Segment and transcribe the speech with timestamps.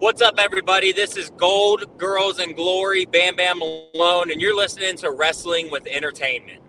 [0.00, 0.92] What's up, everybody?
[0.92, 5.88] This is Gold Girls and Glory, Bam Bam Malone, and you're listening to Wrestling with
[5.88, 6.62] Entertainment.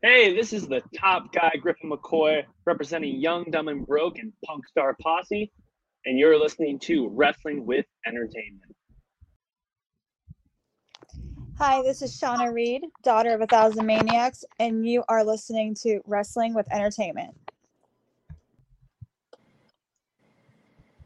[0.00, 4.66] Hey, this is the top guy, Griffin McCoy, representing Young, Dumb, and Broke and Punk
[4.66, 5.52] Star Posse,
[6.06, 8.74] and you're listening to Wrestling with Entertainment.
[11.58, 16.00] Hi, this is Shawna Reed, daughter of a thousand maniacs, and you are listening to
[16.06, 17.36] Wrestling with Entertainment.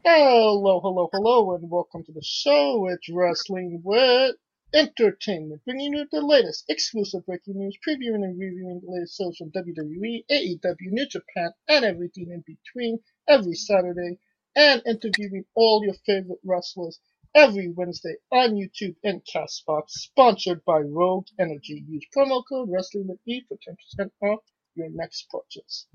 [0.05, 2.89] Hello, hello, hello, and welcome to the show.
[2.89, 4.35] It's Wrestling with
[4.73, 9.53] Entertainment, bringing you the latest exclusive breaking news, previewing and reviewing the latest shows from
[9.53, 12.99] WWE, AEW, New Japan, and everything in between
[13.29, 14.19] every Saturday,
[14.57, 16.99] and interviewing all your favorite wrestlers
[17.33, 21.81] every Wednesday on YouTube and Castbox, sponsored by Rogue Energy.
[21.87, 24.43] Use promo code Wrestling with E for 10% off
[24.75, 25.87] your next purchase.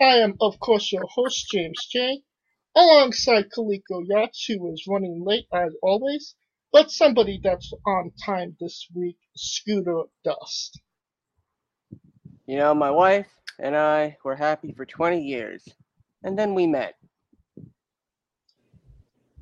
[0.00, 2.24] I am, of course, your host, James J
[2.76, 6.34] alongside Kaliko Yachts, who is running late as always,
[6.72, 10.80] but somebody that's on time this week, Scooter Dust.
[12.46, 13.26] You know, my wife
[13.58, 15.66] and I were happy for 20 years,
[16.22, 16.94] and then we met.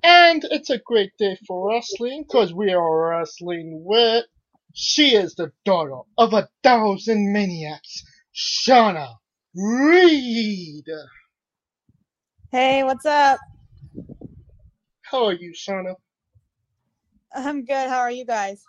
[0.03, 4.25] And it's a great day for wrestling, because we are wrestling with.
[4.75, 9.15] She is the daughter of a thousand maniacs, Shawna
[9.55, 10.85] Reed.
[12.55, 13.41] Hey, what's up?
[15.03, 15.97] How are you, Shawna?
[17.35, 17.89] I'm good.
[17.89, 18.63] How are you guys?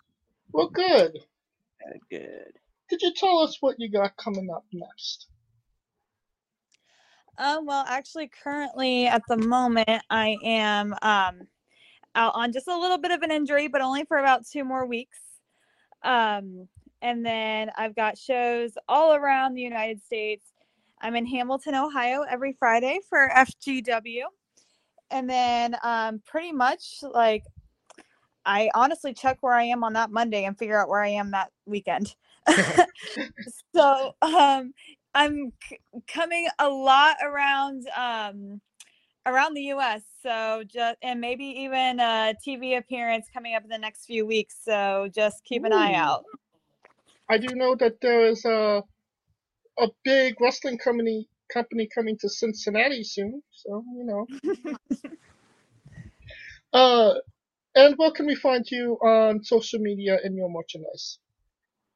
[0.50, 1.12] Well, good.
[1.12, 2.52] Good, good.
[2.90, 5.28] Could you tell us what you got coming up next?
[7.38, 11.46] Um, well, actually, currently at the moment, I am um,
[12.16, 14.84] out on just a little bit of an injury, but only for about two more
[14.84, 15.20] weeks.
[16.02, 16.66] Um,
[17.02, 20.44] and then I've got shows all around the United States.
[21.00, 24.22] I'm in Hamilton, Ohio every Friday for FGW.
[25.10, 27.44] And then um, pretty much like
[28.44, 31.32] I honestly check where I am on that Monday and figure out where I am
[31.32, 32.14] that weekend.
[33.74, 34.72] so um,
[35.14, 38.60] I'm c- coming a lot around um,
[39.26, 40.02] around the U.S.
[40.22, 44.56] So just and maybe even a TV appearance coming up in the next few weeks.
[44.62, 46.24] So just keep an eye out.
[47.28, 48.82] I do know that there is a
[49.78, 54.26] a big wrestling company company coming to Cincinnati soon, so you know.
[56.72, 57.14] uh,
[57.74, 61.18] and where can we find you on social media and your merchandise?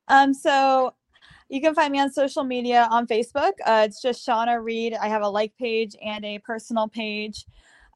[0.09, 0.95] Um, so
[1.49, 3.53] you can find me on social media on Facebook.
[3.65, 4.95] Uh, it's just Shawna Reed.
[4.95, 7.45] I have a like page and a personal page.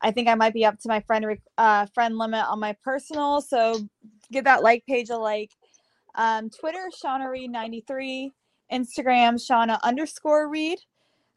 [0.02, 3.40] I think I might be up to my friend uh, friend limit on my personal,
[3.40, 3.80] so
[4.32, 5.52] give that like page a like.
[6.16, 8.32] Um, Twitter Shawna Reed ninety three,
[8.74, 10.78] Instagram Shawna underscore Reed.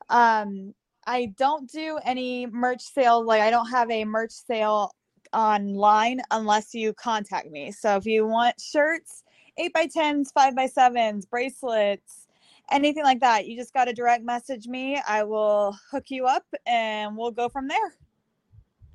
[0.09, 0.73] Um,
[1.05, 3.23] I don't do any merch sale.
[3.23, 4.91] Like I don't have a merch sale
[5.33, 7.71] online unless you contact me.
[7.71, 9.23] So if you want shirts,
[9.57, 12.27] eight by tens, five by sevens, bracelets,
[12.71, 15.01] anything like that, you just got to direct message me.
[15.07, 17.95] I will hook you up and we'll go from there.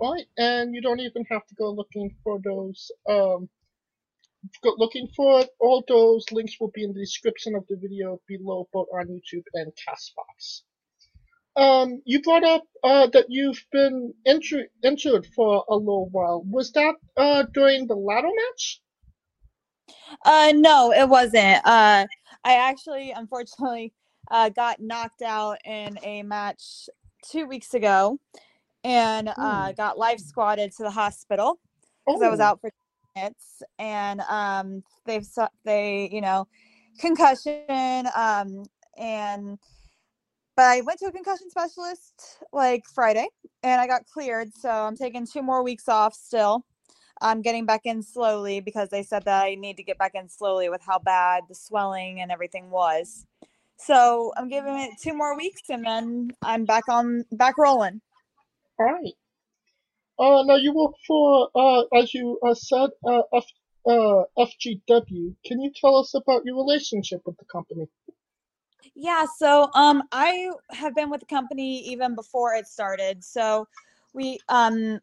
[0.01, 2.91] Right, and you don't even have to go looking for those.
[3.09, 3.49] Um,
[4.65, 5.51] looking for it.
[5.61, 9.45] All those links will be in the description of the video below, both on YouTube
[9.55, 10.63] and Castbox.
[11.55, 16.43] Um, you brought up uh, that you've been injured injured for a little while.
[16.51, 18.81] Was that uh, during the ladder match?
[20.25, 21.59] Uh, no, it wasn't.
[21.67, 22.07] Uh,
[22.45, 23.93] I actually, unfortunately,
[24.31, 26.89] uh, got knocked out in a match
[27.31, 28.19] two weeks ago,
[28.83, 31.61] and uh, got life squatted to the hospital
[32.07, 32.45] because I was Oh.
[32.45, 32.71] out for
[33.15, 35.27] minutes, and um, they've
[35.65, 36.47] they you know
[36.99, 38.65] concussion um,
[38.99, 39.59] and
[40.55, 43.27] but I went to a concussion specialist like Friday,
[43.63, 46.65] and I got cleared, so I'm taking two more weeks off still.
[47.23, 50.29] I'm getting back in slowly because they said that I need to get back in
[50.29, 53.25] slowly with how bad the swelling and everything was.
[53.77, 58.01] So I'm giving it two more weeks and then I'm back on back rolling.
[58.79, 59.15] Right.
[60.19, 63.45] Uh, now you work for, uh, as you uh, said, uh, F,
[63.87, 65.35] uh, FGW.
[65.45, 67.89] Can you tell us about your relationship with the company?
[68.95, 73.25] Yeah, so um I have been with the company even before it started.
[73.25, 73.67] So
[74.13, 75.01] we um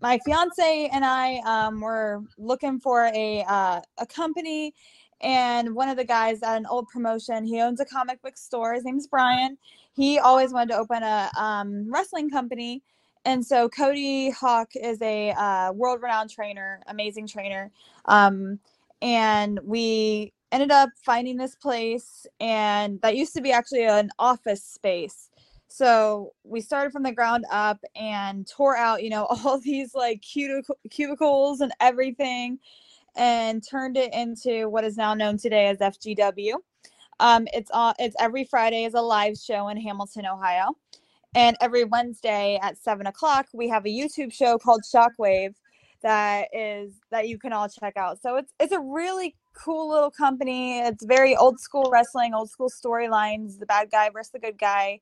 [0.00, 4.74] my fiance and I um were looking for a uh, a company
[5.22, 8.74] and one of the guys at an old promotion, he owns a comic book store.
[8.74, 9.56] His name's Brian.
[9.94, 12.82] He always wanted to open a um, wrestling company.
[13.24, 17.70] And so Cody Hawk is a uh, world renowned trainer, amazing trainer.
[18.06, 18.58] Um,
[19.00, 24.62] and we ended up finding this place and that used to be actually an office
[24.64, 25.30] space
[25.68, 30.20] So we started from the ground up and tore out, you know, all these like
[30.22, 32.58] cubic- cubicles and everything
[33.16, 36.54] and turned it into what is now known today as FGW.
[37.20, 40.76] Um, it's uh, it's every Friday is a live show in Hamilton, Ohio,
[41.34, 45.54] and every Wednesday at seven o'clock we have a YouTube show called Shockwave
[46.02, 48.20] that is that you can all check out.
[48.20, 50.80] So it's it's a really cool little company.
[50.80, 55.00] It's very old school wrestling, old school storylines, the bad guy versus the good guy.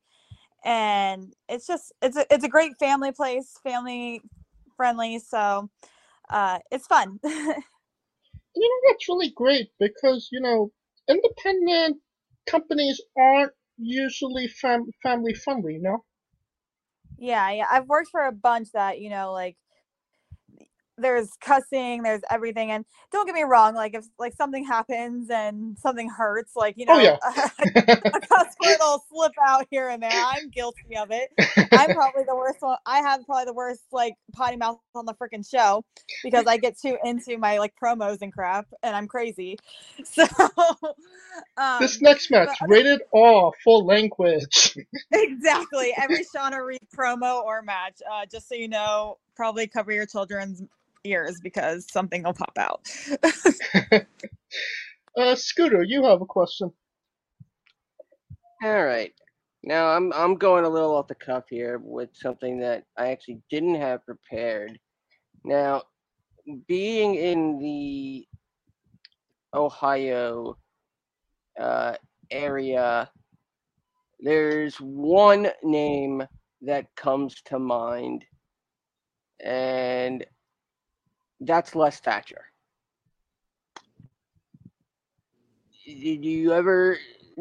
[0.64, 4.22] And it's just it's a it's a great family place, family
[4.76, 5.18] friendly.
[5.18, 5.70] So
[6.28, 7.18] uh it's fun.
[7.24, 7.30] you
[8.56, 10.70] know that's really great because you know
[11.08, 11.98] independent
[12.46, 16.04] companies aren't usually fam- family friendly, you know.
[17.20, 17.66] Yeah, yeah.
[17.70, 19.56] I've worked for a bunch that, you know, like
[21.00, 22.70] there's cussing, there's everything.
[22.70, 26.86] And don't get me wrong, like if like something happens and something hurts, like you
[26.86, 27.16] know, Oh yeah.
[27.76, 30.10] a cuss word will slip out here and there.
[30.12, 31.30] I'm guilty of it.
[31.72, 32.76] I'm probably the worst one.
[32.86, 35.84] I have probably the worst like potty mouth on the freaking show
[36.22, 39.58] because I get too into my like promos and crap, and I'm crazy.
[40.04, 40.24] So
[41.56, 44.76] um, this next match, but- rated R, full language.
[45.12, 48.00] exactly every Shawna Reed promo or match.
[48.10, 50.62] Uh, just so you know, probably cover your children's
[51.04, 52.86] ears because something will pop out.
[55.16, 56.72] Uh, Scooter, you have a question.
[58.62, 59.12] All right.
[59.62, 63.42] Now I'm I'm going a little off the cuff here with something that I actually
[63.50, 64.78] didn't have prepared.
[65.44, 65.82] Now,
[66.66, 68.26] being in the
[69.52, 70.56] Ohio
[71.58, 71.94] uh,
[72.30, 73.10] area,
[74.20, 76.22] there's one name
[76.62, 78.24] that comes to mind,
[79.42, 80.24] and
[81.40, 82.44] that's Les Thatcher.
[85.84, 86.98] Did you ever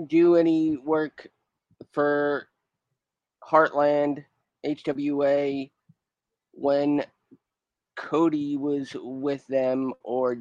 [0.07, 1.27] do any work
[1.91, 2.47] for
[3.43, 4.23] Heartland
[4.65, 5.69] HWA
[6.51, 7.05] when
[7.95, 10.37] Cody was with them, or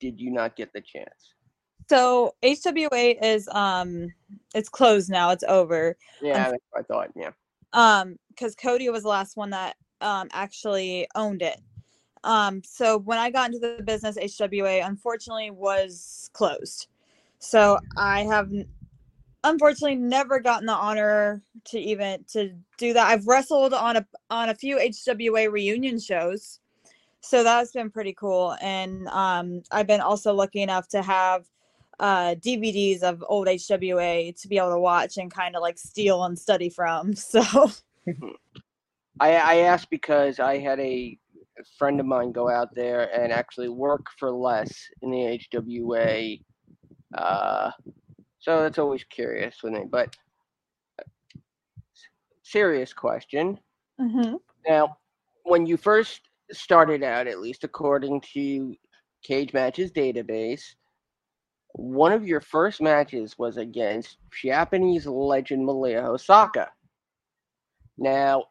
[0.00, 1.34] did you not get the chance?
[1.88, 4.08] So HWA is um
[4.54, 5.30] it's closed now.
[5.30, 5.96] It's over.
[6.22, 7.10] Yeah, that's what I thought.
[7.16, 7.30] Yeah.
[7.72, 11.60] Um because Cody was the last one that um actually owned it.
[12.26, 16.88] Um so when I got into the business, HWA unfortunately was closed.
[17.38, 18.50] So I have
[19.44, 23.06] unfortunately never gotten the honor to even to do that.
[23.06, 26.58] I've wrestled on a on a few HWA reunion shows.
[27.20, 28.56] So that's been pretty cool.
[28.60, 31.46] And um I've been also lucky enough to have
[32.00, 36.24] uh DVDs of old HWA to be able to watch and kind of like steal
[36.24, 37.14] and study from.
[37.16, 37.42] So
[39.20, 41.18] I, I asked because I had a
[41.78, 44.72] friend of mine go out there and actually work for Les
[45.02, 46.40] in the HWA.
[47.16, 47.70] Uh,
[48.38, 49.84] so that's always curious with me.
[49.90, 50.14] But
[51.00, 51.40] uh,
[52.42, 53.58] serious question.
[54.00, 54.38] Mhm.
[54.68, 54.98] Now,
[55.44, 56.20] when you first
[56.52, 58.74] started out, at least according to
[59.28, 60.62] Cagematch's database,
[61.72, 66.68] one of your first matches was against Japanese legend Malia Hosaka.
[67.98, 68.44] Now,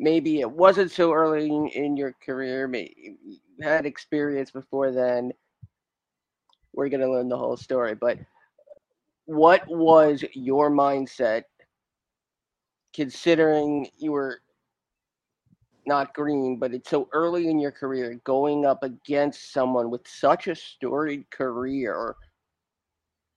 [0.00, 5.30] maybe it wasn't so early in, your career, maybe you had experience before then.
[6.72, 8.18] We're going to learn the whole story, but
[9.26, 11.42] what was your mindset
[12.94, 14.40] considering you were
[15.86, 20.48] not green, but it's so early in your career going up against someone with such
[20.48, 22.14] a storied career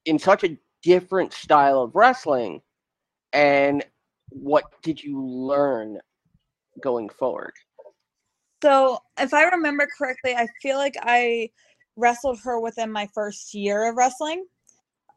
[0.05, 2.61] in such a different style of wrestling
[3.33, 3.83] and
[4.29, 5.97] what did you learn
[6.81, 7.53] going forward
[8.61, 11.49] So, if I remember correctly, I feel like I
[11.95, 14.45] wrestled her within my first year of wrestling.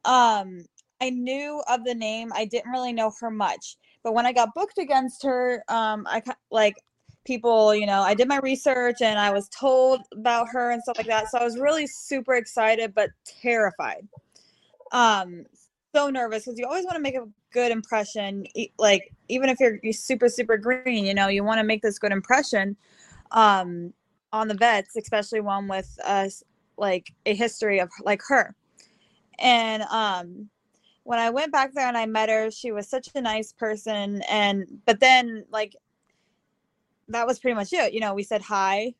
[0.04, 0.64] Um,
[1.00, 2.32] I knew of the name.
[2.34, 6.22] I didn't really know her much, but when I got booked against her, um, I
[6.50, 6.76] like
[7.24, 10.96] people, you know, I did my research and I was told about her and stuff
[10.98, 11.28] like that.
[11.30, 14.06] So I was really super excited but terrified.
[14.92, 15.44] Um,
[15.96, 18.46] so nervous because you always want to make a good impression.
[18.78, 21.98] Like even if you're, you're super super green, you know, you want to make this
[21.98, 22.76] good impression
[23.32, 23.92] um
[24.32, 26.42] on the vets especially one with us
[26.76, 28.54] like a history of like her
[29.38, 30.48] and um
[31.04, 34.22] when i went back there and i met her she was such a nice person
[34.28, 35.74] and but then like
[37.08, 38.92] that was pretty much it you know we said hi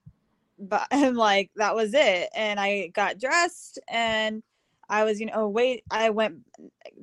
[0.59, 4.43] but and like that was it and i got dressed and
[4.89, 6.37] i was you know wait i went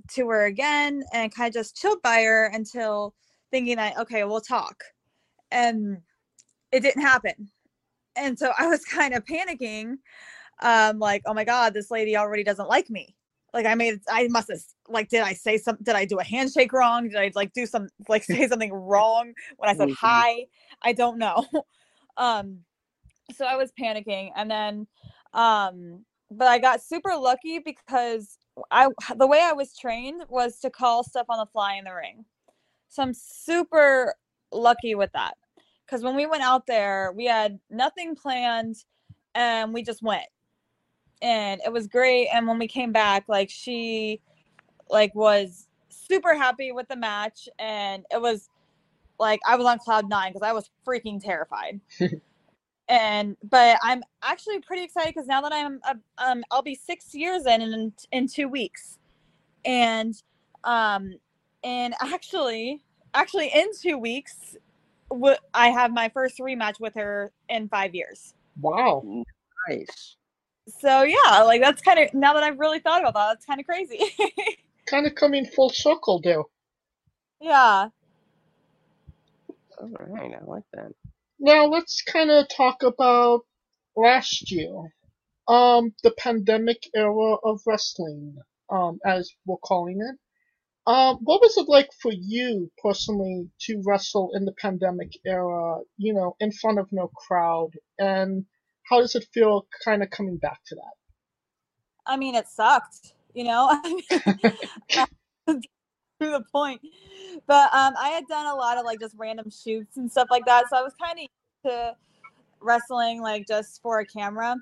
[0.10, 3.14] to her again and kind of just chilled by her until
[3.52, 4.84] thinking that okay we'll talk
[5.52, 5.98] and
[6.72, 7.50] it didn't happen
[8.16, 9.96] and so i was kind of panicking
[10.62, 13.16] um like oh my god this lady already doesn't like me
[13.54, 14.60] like i made i must have
[14.90, 17.08] like did I say some did I do a handshake wrong?
[17.08, 19.96] Did I like do some like say something wrong when I said Mhm.
[19.96, 20.48] hi?
[20.82, 21.46] I don't know.
[22.18, 22.60] um
[23.36, 24.88] so I was panicking and then
[25.34, 26.06] um
[26.38, 28.38] but I got super lucky because
[28.72, 31.94] I the way I was trained was to call stuff on the fly in the
[31.94, 32.26] ring.
[32.90, 34.16] So I'm super
[34.52, 35.36] lucky with that.
[35.88, 38.84] Cuz when we went out there, we had nothing planned
[39.36, 40.28] and we just went.
[41.22, 44.22] And it was great and when we came back like she
[44.90, 48.50] like was super happy with the match and it was
[49.20, 51.80] like I was on cloud 9 cuz I was freaking terrified.
[52.94, 57.16] and but I'm actually pretty excited cuz now that I'm uh, um I'll be 6
[57.16, 59.00] years in in in 2 weeks.
[59.66, 60.14] And
[60.64, 61.16] um
[61.64, 62.84] and actually
[63.14, 64.56] actually in 2 weeks
[65.10, 68.34] w- I have my first rematch with her in 5 years.
[68.62, 69.04] Wow.
[69.68, 70.18] Nice.
[70.68, 73.60] So yeah, like that's kind of now that I've really thought about that, that's kind
[73.60, 74.00] of crazy.
[74.86, 76.44] Kind of coming full circle there.
[77.42, 77.90] yeah.
[79.80, 80.92] All right, I like that.
[81.44, 83.42] Now let's kind of talk about
[83.98, 84.94] last year.
[85.46, 88.38] Um, the pandemic era of wrestling,
[88.70, 90.18] um, as we're calling it.
[90.90, 96.14] Um, what was it like for you personally to wrestle in the pandemic era, you
[96.14, 97.72] know, in front of no crowd?
[98.00, 98.46] And
[98.90, 100.94] how does it feel kind of coming back to that?
[102.06, 103.82] I mean, it sucked, you know,
[106.24, 106.82] to the point.
[107.48, 110.46] But um, I had done a lot of like just random shoots and stuff like
[110.46, 111.96] that, so I was kind of to
[112.60, 114.56] wrestling like just for a camera,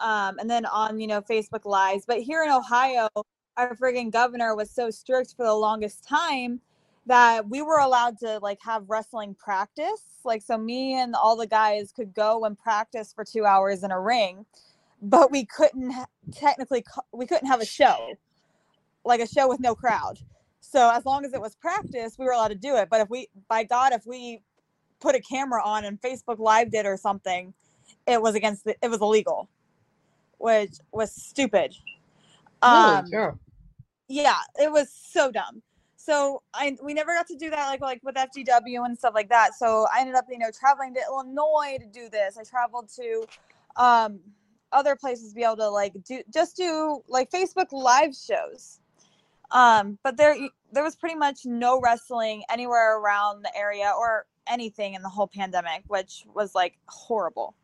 [0.00, 2.04] um, and then on you know Facebook Lives.
[2.06, 3.08] But here in Ohio,
[3.56, 6.60] our friggin' governor was so strict for the longest time
[7.06, 10.02] that we were allowed to like have wrestling practice.
[10.24, 13.90] Like so, me and all the guys could go and practice for two hours in
[13.90, 14.46] a ring
[15.02, 15.94] but we couldn't
[16.32, 18.14] technically we couldn't have a show
[19.04, 20.18] like a show with no crowd
[20.76, 22.88] so as long as it was practice we were allowed to do it.
[22.90, 24.42] But if we by god if we
[25.00, 27.54] put a camera on and facebook live did or something
[28.06, 29.48] it was against the, it was illegal
[30.38, 31.74] which was stupid.
[32.60, 33.10] Um really?
[33.10, 33.30] Yeah.
[34.08, 35.62] yeah it was so dumb.
[35.96, 39.30] So i we never got to do that like like with fgw and stuff like
[39.30, 39.54] that.
[39.54, 42.36] So i ended up you know traveling to illinois to do this.
[42.36, 43.24] I traveled to
[43.76, 44.20] um
[44.72, 48.80] other places to be able to like do just do like facebook live shows
[49.50, 50.36] um but there
[50.72, 55.26] there was pretty much no wrestling anywhere around the area or anything in the whole
[55.26, 57.54] pandemic which was like horrible.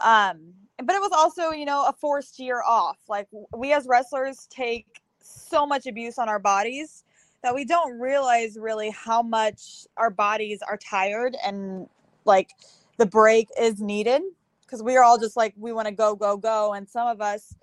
[0.00, 2.98] Um but it was also you know a forced year off.
[3.08, 4.86] Like we as wrestlers take
[5.22, 7.04] so much abuse on our bodies
[7.42, 11.88] that we don't realize really how much our bodies are tired and
[12.24, 12.50] like
[12.98, 14.22] the break is needed.
[14.62, 17.20] Because we are all just like we want to go go go and some of
[17.20, 17.54] us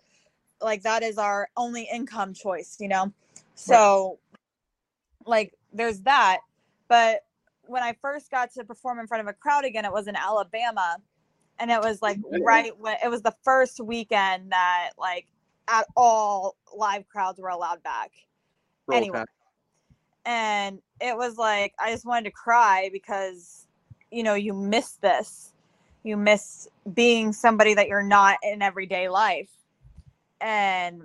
[0.62, 3.14] like that is our only income choice you know
[3.58, 4.20] so
[5.26, 6.40] like there's that
[6.88, 7.26] but
[7.64, 10.16] when i first got to perform in front of a crowd again it was in
[10.16, 10.98] alabama
[11.60, 15.28] and it was like right when it was the first weekend that like
[15.68, 18.12] at all live crowds were allowed back.
[18.88, 19.20] Roll Anyway.
[19.20, 19.28] back.
[20.26, 23.68] and it was like i just wanted to cry because
[24.12, 25.54] you know you miss this.
[26.04, 29.50] You miss being somebody that you're not in everyday life.
[30.40, 31.02] And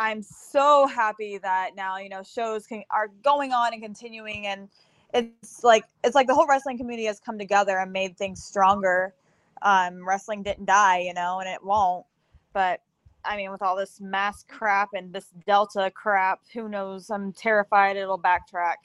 [0.00, 4.68] i'm so happy that now you know shows can are going on and continuing and
[5.12, 9.14] it's like it's like the whole wrestling community has come together and made things stronger.
[9.62, 12.06] Um wrestling didn't die you know and it won't.
[12.52, 12.80] But
[13.24, 17.10] i mean with all this mask crap and this delta crap who knows?
[17.10, 18.76] I'm terrified it'll backtrack.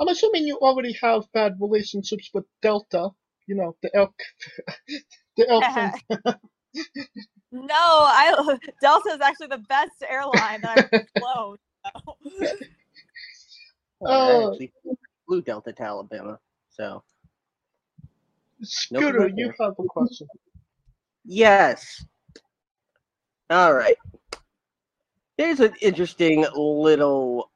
[0.00, 3.10] I'm assuming you already have bad relationships with Delta,
[3.48, 4.14] you know, the elk,
[5.36, 5.64] the elk
[7.52, 12.54] no i delta is actually the best airline that i've flown so.
[14.00, 14.50] Well, I Oh.
[14.52, 14.72] actually
[15.26, 16.38] flew Delta to Alabama.
[16.70, 17.02] So
[18.62, 19.28] Scooter.
[19.28, 19.32] Nope.
[19.36, 20.28] You have a question.
[21.24, 22.04] yes.
[23.50, 23.96] All right.
[25.36, 27.50] Here's an interesting little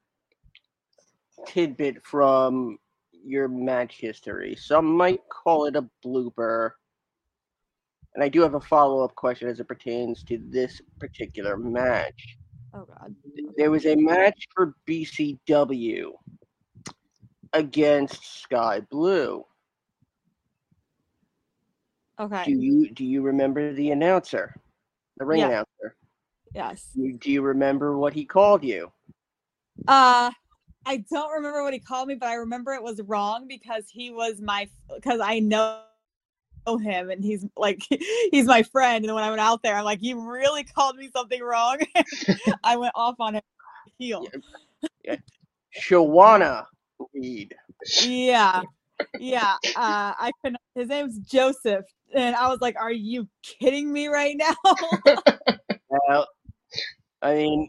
[1.46, 2.78] tidbit from
[3.24, 4.56] your match history.
[4.56, 6.70] Some might call it a blooper.
[8.14, 12.36] And I do have a follow up question as it pertains to this particular match.
[12.74, 13.14] oh god
[13.56, 16.12] There was a match for BCW
[17.52, 19.44] against Sky Blue.
[22.18, 24.54] okay Do you do you remember the announcer,
[25.18, 25.46] the ring Yeah.
[25.46, 25.96] announcer?
[26.54, 28.92] yes Do you remember what he called you?
[29.88, 30.30] Uh
[30.84, 34.10] I don't remember what he called me, but I remember it was wrong because he
[34.10, 35.78] was my because I know
[36.66, 37.82] him and he's like
[38.30, 39.04] he's my friend.
[39.04, 41.78] And when I went out there, I'm like, you really called me something wrong.
[42.64, 43.42] I went off on him.
[43.98, 44.26] heel.
[45.80, 46.66] Shawana
[47.14, 47.54] Reed.
[48.02, 48.62] Yeah.
[49.18, 49.56] Yeah.
[49.64, 51.84] Uh, I couldn't, his name's Joseph.
[52.14, 54.54] And I was like, are you kidding me right now?
[55.88, 56.28] Well,
[57.20, 57.68] I mean,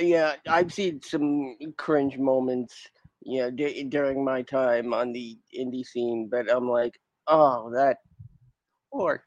[0.00, 2.74] yeah, I've seen some cringe moments,
[3.20, 7.98] you know, d- during my time on the indie scene, but I'm like, oh, that
[8.94, 9.24] poor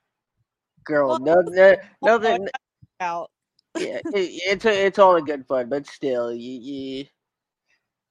[0.85, 1.19] girl.
[1.19, 2.47] No, no, nothing.
[2.99, 3.29] Out.
[3.77, 7.05] Yeah, it, it's a, it's all a good fun, but still, you, you,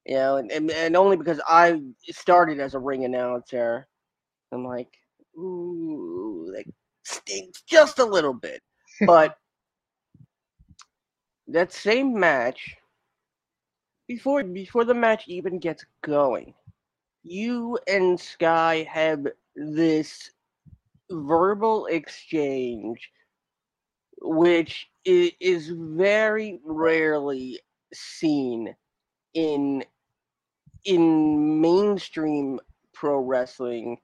[0.04, 3.86] you know, and, and and only because I started as a ring announcer,
[4.52, 4.88] I'm like,
[5.36, 6.64] ooh, that
[7.04, 8.62] stinks just a little bit,
[9.06, 9.36] but
[11.48, 12.76] that same match
[14.06, 16.54] before before the match even gets going
[17.26, 20.30] you and sky have this
[21.10, 23.10] verbal exchange
[24.22, 27.60] which is very rarely
[27.92, 28.75] seen
[29.34, 29.84] in
[30.84, 32.60] in mainstream
[32.94, 33.98] pro wrestling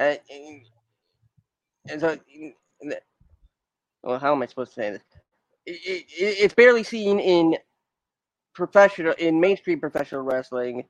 [0.00, 0.14] uh,
[1.88, 2.18] and, so,
[4.02, 5.02] well, how am I supposed to say this?
[5.66, 7.56] it, it, it's barely seen in
[8.54, 10.84] professional in mainstream professional wrestling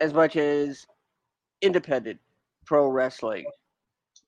[0.00, 0.86] as much as
[1.62, 2.18] independent
[2.70, 3.44] pro wrestling.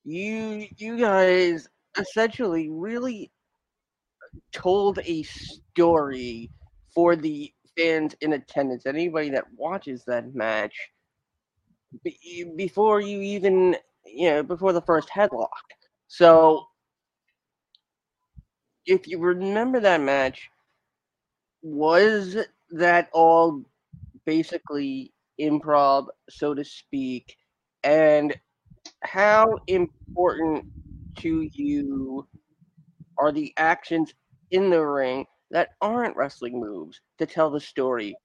[0.05, 3.31] You you guys essentially really
[4.51, 6.51] told a story
[6.93, 10.75] for the fans in attendance, anybody that watches that match
[12.57, 15.47] before you even you know before the first headlock.
[16.09, 16.67] So
[18.87, 20.51] if you remember that match,
[21.63, 22.37] was
[22.73, 23.63] that all
[24.27, 27.37] basically improv, so to speak?
[27.85, 28.35] And
[29.03, 30.65] how important
[31.19, 32.27] to you
[33.19, 34.15] are the actions
[34.51, 38.17] in the ring that aren't wrestling moves to tell the story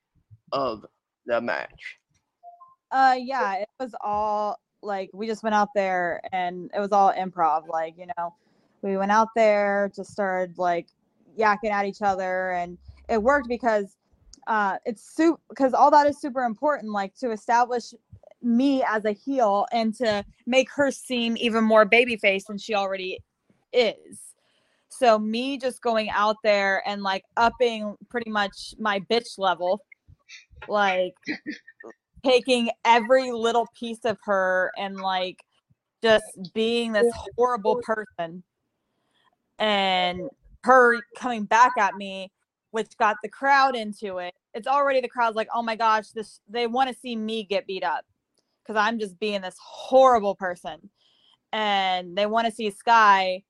[0.52, 0.86] of
[1.26, 1.98] the match?
[2.92, 7.12] Uh, yeah, it was all like we just went out there and it was all
[7.14, 7.68] improv.
[7.68, 8.34] Like, you know,
[8.82, 10.88] we went out there, just started like
[11.38, 12.78] yakking at each other, and
[13.10, 13.98] it worked because
[14.48, 16.92] uh, it's super because all that is super important.
[16.92, 17.94] Like to establish
[18.42, 23.20] me as a heel and to make her seem even more babyface than she already
[23.74, 24.20] is.
[24.90, 29.82] So me just going out there and like upping pretty much my bitch level,
[30.68, 31.14] like
[32.26, 35.44] taking every little piece of her and like
[36.02, 38.44] just being this horrible person
[39.60, 40.22] and
[40.64, 42.32] her coming back at me
[42.72, 46.40] which got the crowd into it it's already the crowd's like oh my gosh this
[46.48, 48.06] they want to see me get beat up
[48.68, 50.90] because i'm just being this horrible person.
[51.54, 53.44] And they want to see sky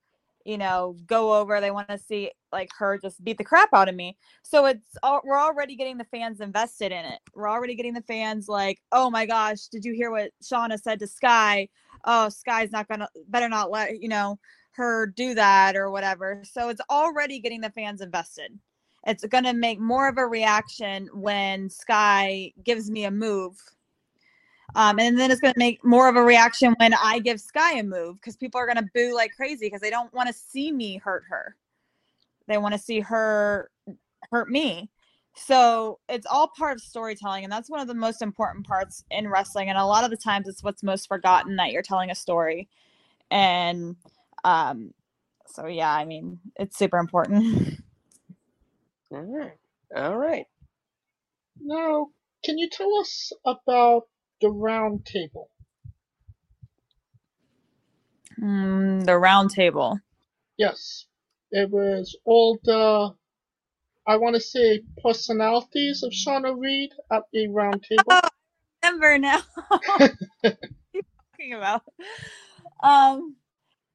[0.45, 3.89] you know go over they want to see like her just beat the crap out
[3.89, 4.15] of me.
[4.43, 7.19] So it's all, we're already getting the fans invested in it.
[7.33, 10.99] We're already getting the fans like oh my gosh did you hear what shawna said
[10.99, 11.67] to sky?
[12.05, 14.39] Oh sky's not gonna better not let you know
[14.71, 16.43] her do that or whatever.
[16.45, 18.57] So it's already getting the fans invested.
[19.05, 23.57] It's to make more of a reaction when sky gives me a move
[24.77, 27.77] um, and then it's going to make more of a reaction when i give sky
[27.77, 30.33] a move because people are going to boo like crazy because they don't want to
[30.33, 31.55] see me hurt her
[32.47, 33.69] they want to see her
[34.31, 34.89] hurt me
[35.35, 39.27] so it's all part of storytelling and that's one of the most important parts in
[39.27, 42.15] wrestling and a lot of the times it's what's most forgotten that you're telling a
[42.15, 42.67] story
[43.29, 43.95] and
[44.43, 44.93] um
[45.45, 47.79] so yeah i mean it's super important
[49.11, 49.57] All right.
[49.95, 50.45] All right.
[51.61, 52.07] Now,
[52.43, 54.07] can you tell us about
[54.41, 55.49] the round table?
[58.39, 59.99] mm, the round table
[60.57, 61.05] Yes,
[61.51, 63.13] it was all the,
[64.07, 68.03] I want to say, personalities of Shawna Reed at the round table.
[68.09, 68.29] Oh,
[68.83, 70.11] remember now what
[70.43, 70.57] are
[70.93, 71.83] you talking about
[72.81, 73.35] um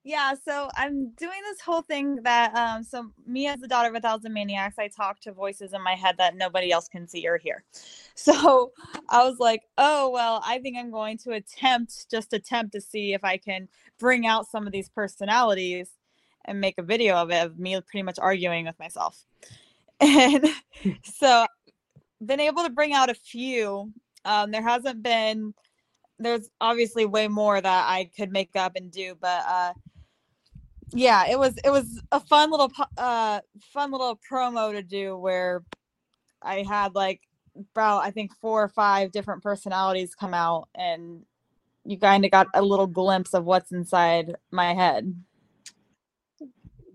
[0.05, 3.95] yeah so i'm doing this whole thing that um so me as the daughter of
[3.95, 7.27] a thousand maniacs i talk to voices in my head that nobody else can see
[7.27, 7.65] or hear.
[8.15, 8.73] So
[9.09, 13.15] i was like oh well i think i'm going to attempt just attempt to see
[13.15, 15.91] if i can bring out some of these personalities
[16.45, 19.25] and make a video of it of me pretty much arguing with myself.
[20.01, 20.49] And
[21.05, 21.47] so
[22.25, 23.93] been able to bring out a few.
[24.25, 25.55] Um there hasn't been
[26.19, 29.73] there's obviously way more that i could make up and do but uh
[30.93, 33.41] yeah it was it was a fun little uh
[33.73, 35.63] fun little promo to do where
[36.43, 37.21] i had like
[37.75, 41.23] about i think four or five different personalities come out and
[41.85, 45.15] you kind of got a little glimpse of what's inside my head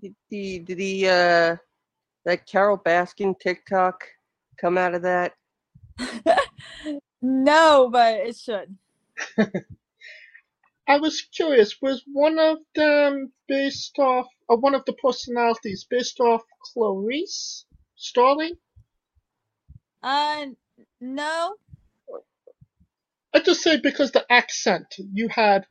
[0.01, 1.57] Did the did the uh
[2.27, 4.03] that Carole Baskin TikTok
[4.60, 5.33] come out of that?
[7.21, 8.75] no, but it should.
[10.88, 16.19] I was curious, was one of them based off, or one of the personalities based
[16.19, 16.41] off
[16.73, 18.56] Clarice Starling?
[20.02, 20.45] Uh,
[21.02, 21.56] no.
[23.34, 25.65] I just say because the accent you had.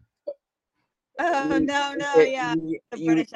[1.19, 2.55] Oh You- no, no, uh, yeah.
[2.55, 3.27] you- The you-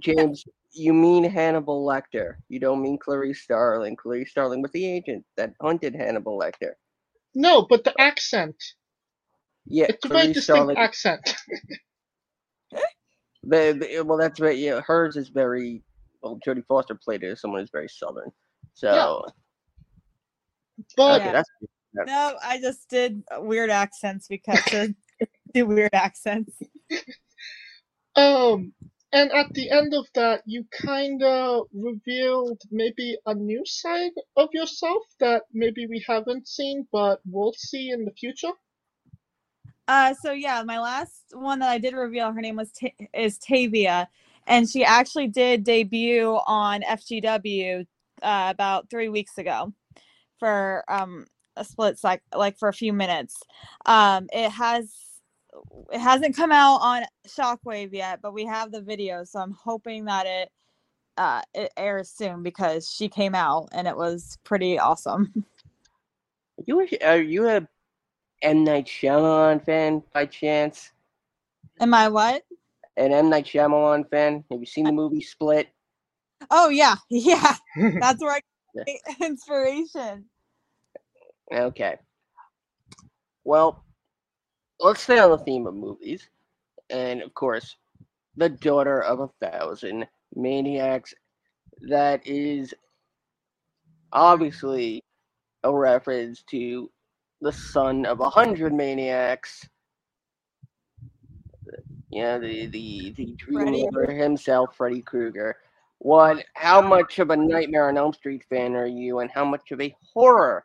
[0.00, 2.34] James, you mean Hannibal Lecter.
[2.48, 3.94] You don't mean Clarice Starling.
[3.96, 6.72] Clarice Starling was the agent that hunted Hannibal Lecter.
[7.34, 8.56] No, but the accent.
[9.66, 10.76] Yeah, It's a very Clarice distinct Starling.
[10.76, 11.36] accent.
[13.44, 14.56] The, the- well, that's right.
[14.56, 15.82] Yeah, hers is very.
[16.22, 18.30] Well, Jodie Foster played it as someone who's very southern.
[18.74, 19.24] So
[20.96, 21.32] But okay, Yeah.
[21.32, 21.50] that's
[22.06, 24.94] No, I just did weird accents because to
[25.52, 26.56] do weird accents.
[28.14, 28.74] Um,
[29.14, 34.50] and at the end of that, you kind of revealed maybe a new side of
[34.52, 38.52] yourself that maybe we haven't seen, but we'll see in the future.
[39.88, 43.38] Uh, so yeah, my last one that I did reveal, her name was Ta is
[43.38, 44.08] Tavia,
[44.46, 47.86] and she actually did debut on FGW
[48.22, 49.72] uh, about three weeks ago
[50.38, 53.42] for um a split sec, like for a few minutes.
[53.86, 54.92] Um, it has
[55.92, 60.06] it hasn't come out on Shockwave yet, but we have the video, so I'm hoping
[60.06, 60.50] that it
[61.18, 65.32] uh it airs soon because she came out and it was pretty awesome.
[66.66, 66.80] you.
[66.80, 67.68] a- Are you a
[68.42, 70.92] M Night Shyamalan fan by chance?
[71.80, 72.44] Am I what?
[72.96, 74.44] An M Night Shyamalan fan?
[74.50, 75.68] Have you seen the movie Split?
[76.50, 77.56] Oh yeah, yeah.
[78.00, 78.40] That's where I
[78.74, 78.84] Yeah.
[78.86, 80.30] get inspiration.
[81.52, 81.98] Okay.
[83.44, 83.84] Well,
[84.80, 86.28] let's stay on the theme of movies.
[86.90, 87.76] And of course,
[88.36, 91.14] The Daughter of a Thousand Maniacs.
[91.88, 92.74] That is
[94.12, 95.04] obviously
[95.64, 96.91] a reference to
[97.42, 99.68] the son of a hundred maniacs.
[102.10, 105.56] Yeah, the the the dream himself, Freddy Krueger.
[105.98, 106.44] What?
[106.54, 109.80] How much of a Nightmare on Elm Street fan are you, and how much of
[109.80, 110.64] a horror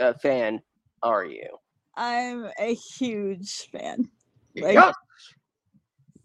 [0.00, 0.62] uh, fan
[1.02, 1.48] are you?
[1.96, 4.08] I'm a huge fan,
[4.54, 4.92] Like- Yeah.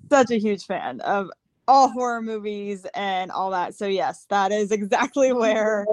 [0.09, 1.29] such a huge fan of
[1.67, 3.73] all horror movies and all that.
[3.75, 5.85] So yes, that is exactly where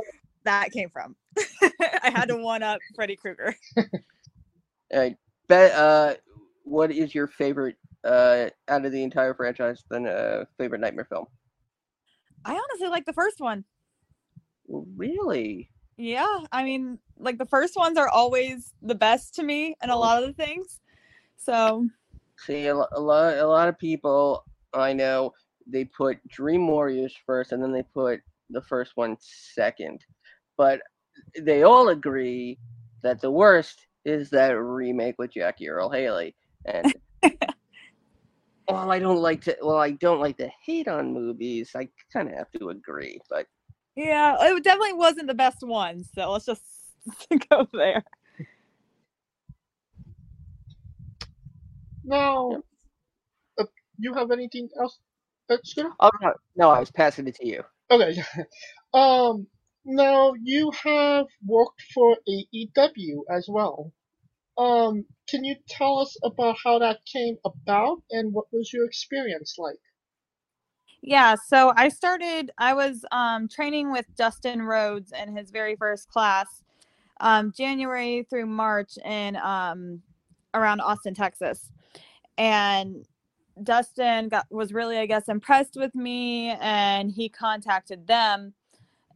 [0.45, 1.15] that came from.
[2.03, 3.55] I had to one up Freddy Krueger.
[4.91, 5.11] Uh,
[5.49, 6.15] bet, uh,
[6.65, 9.85] what is your favorite uh, out of the entire franchise?
[9.91, 11.27] Then uh, favorite nightmare film?
[12.47, 13.65] I honestly like the first one.
[14.67, 15.71] Really?
[15.99, 19.97] Yeah, I mean, like the first ones are always the best to me and a
[19.97, 20.81] lot of the things.
[21.37, 21.87] So
[22.39, 25.35] See, a, a lot, a lot of people I know
[25.67, 28.21] they put Dream Warriors first, and then they put
[28.51, 30.05] the first one second.
[30.57, 30.81] But
[31.41, 32.59] they all agree
[33.03, 36.35] that the worst is that remake with Jackie Earle Haley.
[36.65, 36.93] And
[38.67, 41.73] while I don't like to, well, I don't like to hate on movies.
[41.75, 43.21] I kind of have to agree.
[43.29, 43.47] But
[43.97, 46.05] yeah, it definitely wasn't the best one.
[46.15, 46.63] So let's just
[47.51, 48.05] go there.
[52.09, 52.63] now,
[53.59, 53.65] uh,
[53.99, 54.99] you have anything else,
[55.51, 55.91] uh, Scooter?
[56.01, 57.63] oh no, no, I was passing it to you.
[57.91, 58.17] Okay.
[58.95, 59.47] Um.
[59.89, 63.93] Now you have worked for AEW as well.
[64.59, 65.07] Um.
[65.29, 69.79] Can you tell us about how that came about and what was your experience like?
[71.03, 76.09] Yeah, so I started I was um training with Dustin Rhodes in his very first
[76.09, 76.63] class
[77.21, 80.03] um January through March in um
[80.55, 81.71] around Austin, Texas.
[82.39, 83.07] And
[83.63, 88.55] Dustin got was really I guess impressed with me and he contacted them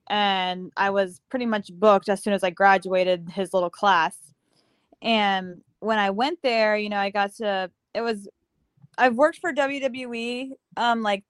[0.09, 4.17] and I was pretty much booked as soon as I graduated his little class.
[5.01, 8.29] And when I went there, you know, I got to it was
[8.99, 11.25] I've worked for WWE um like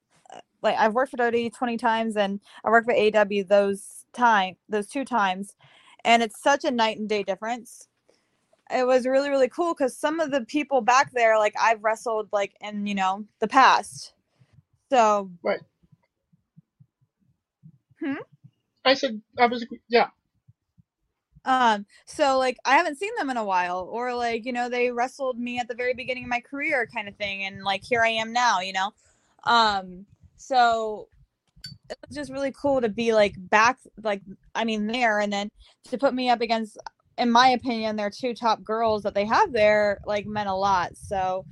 [0.61, 4.87] like I've worked for WWE 20 times and I worked for AEW those time those
[4.87, 5.55] two times
[6.05, 7.87] and it's such a night and day difference.
[8.73, 12.29] It was really really cool cuz some of the people back there like I've wrestled
[12.31, 14.13] like in, you know, the past.
[14.89, 15.31] So,
[18.85, 20.07] I said I was yeah.
[21.45, 24.91] um so like I haven't seen them in a while or like, you know, they
[24.91, 28.01] wrestled me at the very beginning of my career kind of thing and like here
[28.01, 28.91] I am now, you know.
[29.45, 31.07] Um so
[31.89, 34.21] it was just really cool to be like back like
[34.55, 35.49] i mean there and then
[35.89, 36.77] to put me up against
[37.17, 40.95] in my opinion their two top girls that they have there like meant a lot
[40.95, 41.45] so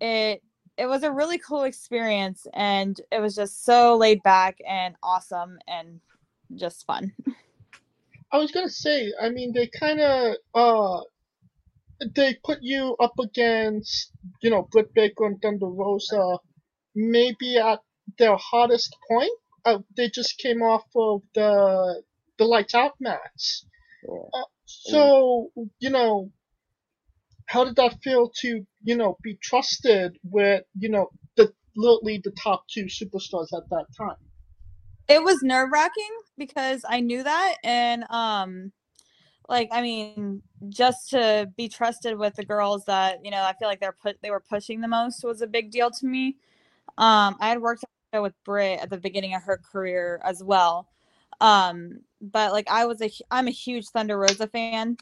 [0.00, 0.42] it
[0.76, 5.58] it was a really cool experience and it was just so laid back and awesome
[5.66, 6.00] and
[6.54, 7.12] just fun.
[8.30, 11.00] I was gonna say, I mean, they kind of uh,
[12.14, 16.38] they put you up against, you know, Britt Baker and Thunder Rosa,
[16.94, 17.80] maybe at
[18.18, 19.32] their hottest point.
[19.64, 22.02] Uh, they just came off of the
[22.38, 23.62] the lights out match.
[24.08, 26.30] Uh, so you know,
[27.46, 32.32] how did that feel to you know be trusted with you know the literally the
[32.42, 34.16] top two superstars at that time?
[35.08, 38.72] It was nerve wracking because I knew that, and um,
[39.48, 43.68] like I mean, just to be trusted with the girls that you know I feel
[43.68, 46.36] like they're put they were pushing the most was a big deal to me.
[46.98, 50.88] Um, I had worked with Britt at the beginning of her career as well.
[51.40, 54.96] Um, but like I was a I'm a huge Thunder Rosa fan.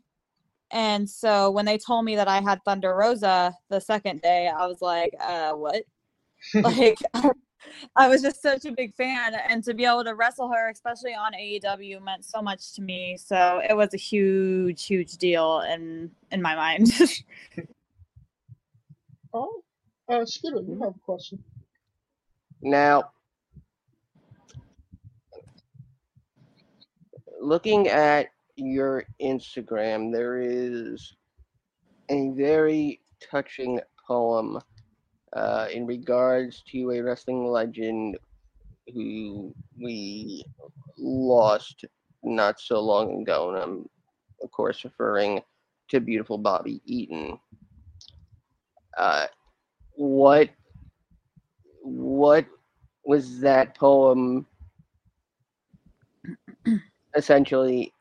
[0.72, 4.66] And so when they told me that I had Thunder Rosa the second day, I
[4.66, 5.84] was like, uh, what?
[6.54, 6.98] like
[7.96, 11.14] I was just such a big fan and to be able to wrestle her, especially
[11.14, 13.16] on AEW, meant so much to me.
[13.16, 16.92] So it was a huge, huge deal in in my mind.
[19.34, 19.62] oh,
[20.08, 21.42] uh, Scooter, you have a question.
[22.62, 23.10] Now,
[27.40, 31.14] looking at your Instagram, there is
[32.08, 33.00] a very
[33.30, 34.60] touching poem
[35.32, 38.18] uh, in regards to a wrestling legend
[38.92, 40.44] who we
[40.98, 41.84] lost
[42.22, 43.50] not so long ago.
[43.50, 43.88] And I'm,
[44.42, 45.42] of course, referring
[45.88, 47.38] to beautiful Bobby Eaton.
[48.96, 49.26] Uh,
[49.94, 50.50] what
[51.82, 52.46] what
[53.04, 54.46] was that poem
[57.16, 57.92] essentially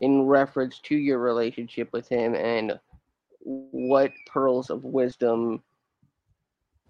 [0.00, 2.78] in reference to your relationship with him and
[3.40, 5.62] what pearls of wisdom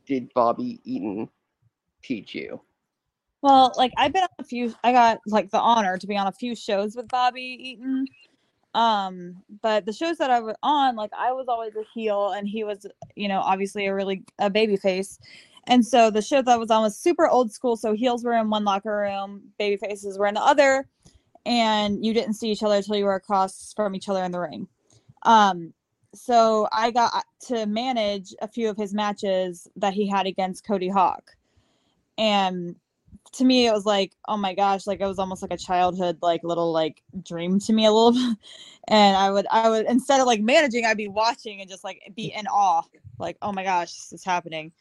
[0.07, 1.29] did Bobby Eaton
[2.03, 2.61] teach you?
[3.43, 6.27] Well, like I've been on a few I got like the honor to be on
[6.27, 8.07] a few shows with Bobby Eaton.
[8.75, 12.49] Um, but the shows that I was on, like I was always a heel and
[12.49, 15.19] he was, you know, obviously a really a baby face.
[15.67, 17.77] And so the show that I was on was super old school.
[17.77, 20.89] So heels were in one locker room, baby faces were in the other,
[21.47, 24.41] and you didn't see each other until you were across from each other in the
[24.41, 24.69] ring.
[25.23, 25.73] Um,
[26.15, 30.89] so I got to manage a few of his matches that he had against Cody
[30.89, 31.33] Hawk.
[32.17, 32.77] And
[33.33, 36.19] to me it was like, oh my gosh, like it was almost like a childhood
[36.23, 38.35] like little like dream to me a little.
[38.87, 42.03] And I would I would instead of like managing, I'd be watching and just like
[42.15, 42.83] be in awe.
[43.19, 44.73] Like, oh my gosh, this is happening.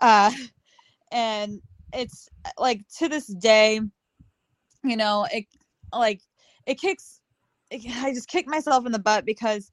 [0.00, 0.30] Uh
[1.10, 1.60] and
[1.92, 3.80] it's like to this day,
[4.84, 5.46] you know, it
[5.92, 6.20] like
[6.66, 7.20] it kicks
[7.72, 9.72] it, I just kick myself in the butt because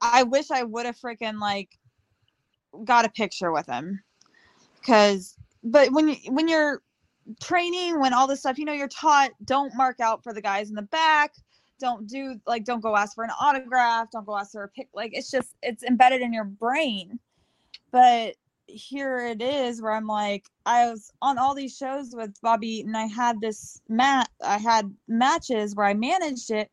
[0.00, 1.70] I wish I would have freaking like
[2.84, 4.02] got a picture with him.
[4.84, 6.82] Cause but when you when you're
[7.42, 10.68] training, when all this stuff, you know, you're taught don't mark out for the guys
[10.68, 11.32] in the back,
[11.80, 14.88] don't do like don't go ask for an autograph, don't go ask for a pic
[14.94, 17.18] like it's just it's embedded in your brain.
[17.90, 22.80] But here it is where I'm like, I was on all these shows with Bobby
[22.80, 26.70] and I had this mat I had matches where I managed it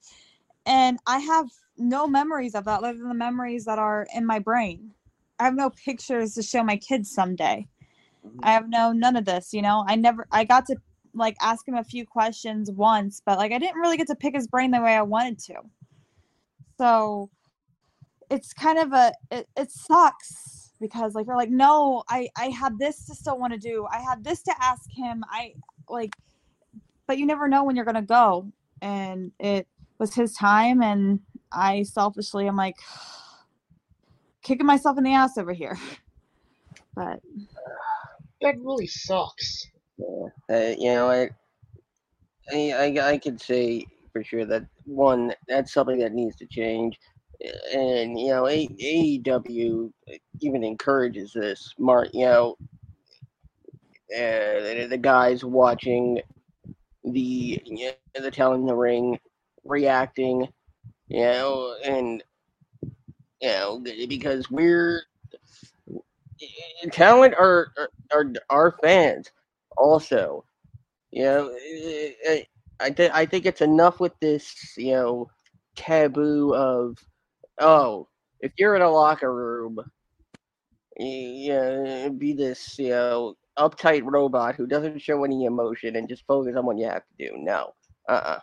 [0.66, 4.40] and I have no memories of that other than the memories that are in my
[4.40, 4.92] brain.
[5.40, 7.68] I have no pictures to show my kids someday.
[8.42, 9.84] I have no none of this, you know.
[9.88, 10.78] I never I got to
[11.14, 14.36] like ask him a few questions once, but like I didn't really get to pick
[14.36, 15.56] his brain the way I wanted to.
[16.78, 17.30] So
[18.30, 22.80] it's kind of a it, it sucks because like you're like no I I have
[22.80, 23.86] this to still want to do.
[23.92, 25.24] I have this to ask him.
[25.30, 25.54] I
[25.90, 26.14] like
[27.08, 29.68] but you never know when you're to go and it
[30.00, 31.20] was his time and
[31.54, 32.78] I selfishly am like
[34.44, 35.78] kicking myself in the ass over here.
[36.96, 37.22] But
[38.42, 39.68] That really sucks.
[39.98, 40.28] Yeah.
[40.50, 41.30] Uh, you know, I,
[42.54, 47.00] I, I, I could say for sure that one, that's something that needs to change.
[47.74, 49.92] And, you know, A- AEW
[50.42, 51.74] even encourages this.
[51.78, 52.58] Mark, you know,
[54.16, 56.22] uh, the guys watching
[57.04, 59.20] the you know, the talent in the ring
[59.66, 60.48] reacting,
[61.08, 62.24] you know, and
[63.42, 65.04] you know because we're
[66.92, 67.72] talent are
[68.12, 69.32] are our fans
[69.78, 70.46] also.
[71.12, 71.52] You know,
[72.28, 72.48] I
[72.80, 75.30] I, th- I think it's enough with this you know
[75.76, 76.98] taboo of
[77.60, 78.08] oh
[78.40, 79.80] if you're in a locker room,
[80.98, 86.56] yeah, be this you know uptight robot who doesn't show any emotion and just focus
[86.58, 87.38] on what you have to do.
[87.38, 87.74] No,
[88.10, 88.40] uh, uh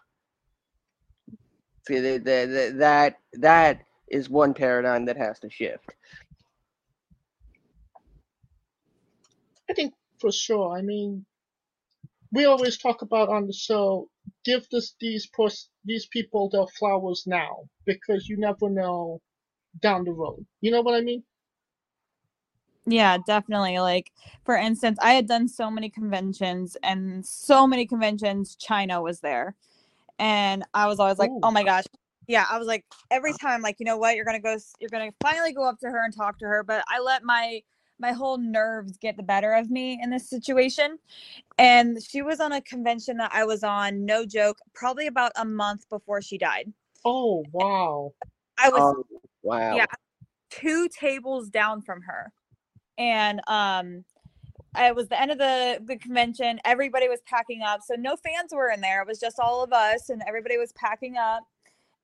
[1.91, 5.93] See, the, the, the, that that is one paradigm that has to shift.
[9.69, 10.77] I think for sure.
[10.77, 11.27] I mean,
[12.31, 14.09] we always talk about on the show,
[14.45, 19.21] give this these pers- these people their flowers now because you never know
[19.83, 20.47] down the road.
[20.61, 21.25] You know what I mean?
[22.87, 23.81] Yeah, definitely.
[23.81, 24.13] Like,
[24.45, 29.57] for instance, I had done so many conventions, and so many conventions, Chyna was there.
[30.21, 31.41] And I was always like, Ooh.
[31.43, 31.85] oh my gosh.
[32.29, 34.15] Yeah, I was like, every time, like, you know what?
[34.15, 36.47] You're going to go, you're going to finally go up to her and talk to
[36.47, 36.63] her.
[36.63, 37.63] But I let my,
[37.99, 40.99] my whole nerves get the better of me in this situation.
[41.59, 45.45] And she was on a convention that I was on, no joke, probably about a
[45.45, 46.73] month before she died.
[47.05, 48.13] Oh wow!
[48.59, 49.05] I was Oh,
[49.43, 49.75] wow.
[49.77, 49.87] yeah
[50.51, 52.33] two tables down from her
[52.99, 54.05] and um
[54.77, 56.61] it was the end of the the convention.
[56.65, 57.81] Everybody was packing up.
[57.85, 59.03] So no fans were in there.
[59.03, 61.43] It was just all of us and everybody was packing up.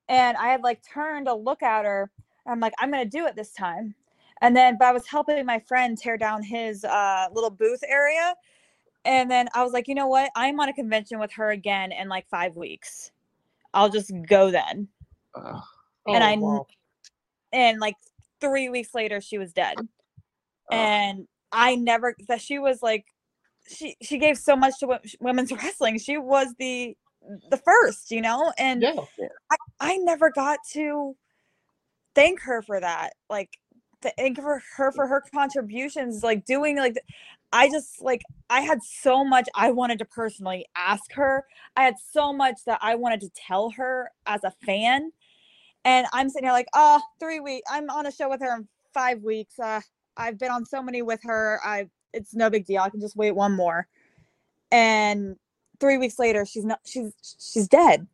[0.09, 2.11] And i had like turned to look at her.
[2.47, 3.95] I'm like i'm gonna do it this time.
[4.43, 8.35] And then but i was helping my friend tear down his uh little booth area.
[9.05, 10.31] And then i was like you know what?
[10.37, 13.13] I'm on a convention with her again in like five weeks.
[13.75, 14.89] I'll just go then.
[15.37, 15.63] Ugh.
[16.07, 16.67] Oh, And I wow.
[17.53, 17.97] and like
[18.41, 19.89] three weeks later she was dead.
[20.71, 20.79] Ugh.
[20.79, 23.07] and i never that she was like
[23.69, 25.99] she she gave so much to women's wrestling.
[25.99, 26.97] She was the
[27.51, 28.53] the first you know?
[28.59, 28.95] And yeah.
[29.51, 31.17] I, I never got to
[32.15, 33.59] thank her for that like
[34.01, 36.97] thank for her for her contributions like doing like
[37.53, 41.45] i just like i had so much i wanted to personally ask her.
[41.77, 45.11] I had so much that i wanted to tell her as a fan.
[45.85, 48.69] And i'm sitting here like oh three weeks i'm on a show with her in
[48.95, 49.59] five weeks.
[49.59, 49.81] Uh
[50.17, 53.17] i've been on so many with her i it's no big deal i can just
[53.17, 53.87] wait one more.
[54.73, 55.37] And
[55.81, 58.07] three weeks later she's not she's she's dead.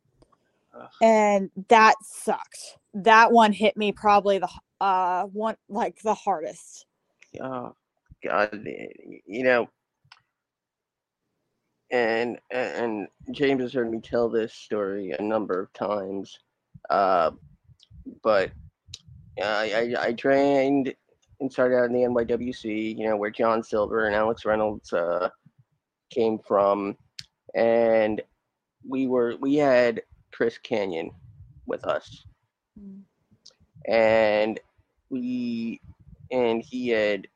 [0.75, 0.89] Ugh.
[1.01, 2.77] and that sucked.
[2.95, 4.49] That one hit me probably the
[4.81, 6.85] uh one like the hardest.
[7.39, 7.75] Oh
[8.23, 8.65] God,
[9.25, 9.69] you know,
[11.91, 16.39] and and James has heard me tell this story a number of times,
[16.89, 17.31] uh,
[18.23, 18.51] but
[19.41, 20.93] I, I I trained
[21.43, 25.29] and started out in the NYWC, you know, where John Silver and Alex Reynolds uh,
[26.09, 26.97] came from,
[27.53, 28.21] and
[28.87, 30.01] we were we had
[30.31, 31.11] Chris Kanyon
[31.65, 32.25] with us,
[33.87, 34.57] and
[35.09, 35.81] we
[36.31, 37.27] and he had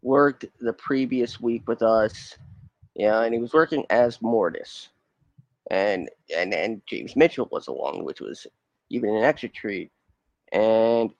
[0.00, 2.38] worked the previous week with us.
[2.94, 4.90] Yeah, and he was working as Mortis.
[5.72, 8.46] And and and James Mitchell was along, which was
[8.90, 9.90] even an extra treat.
[10.52, 11.10] And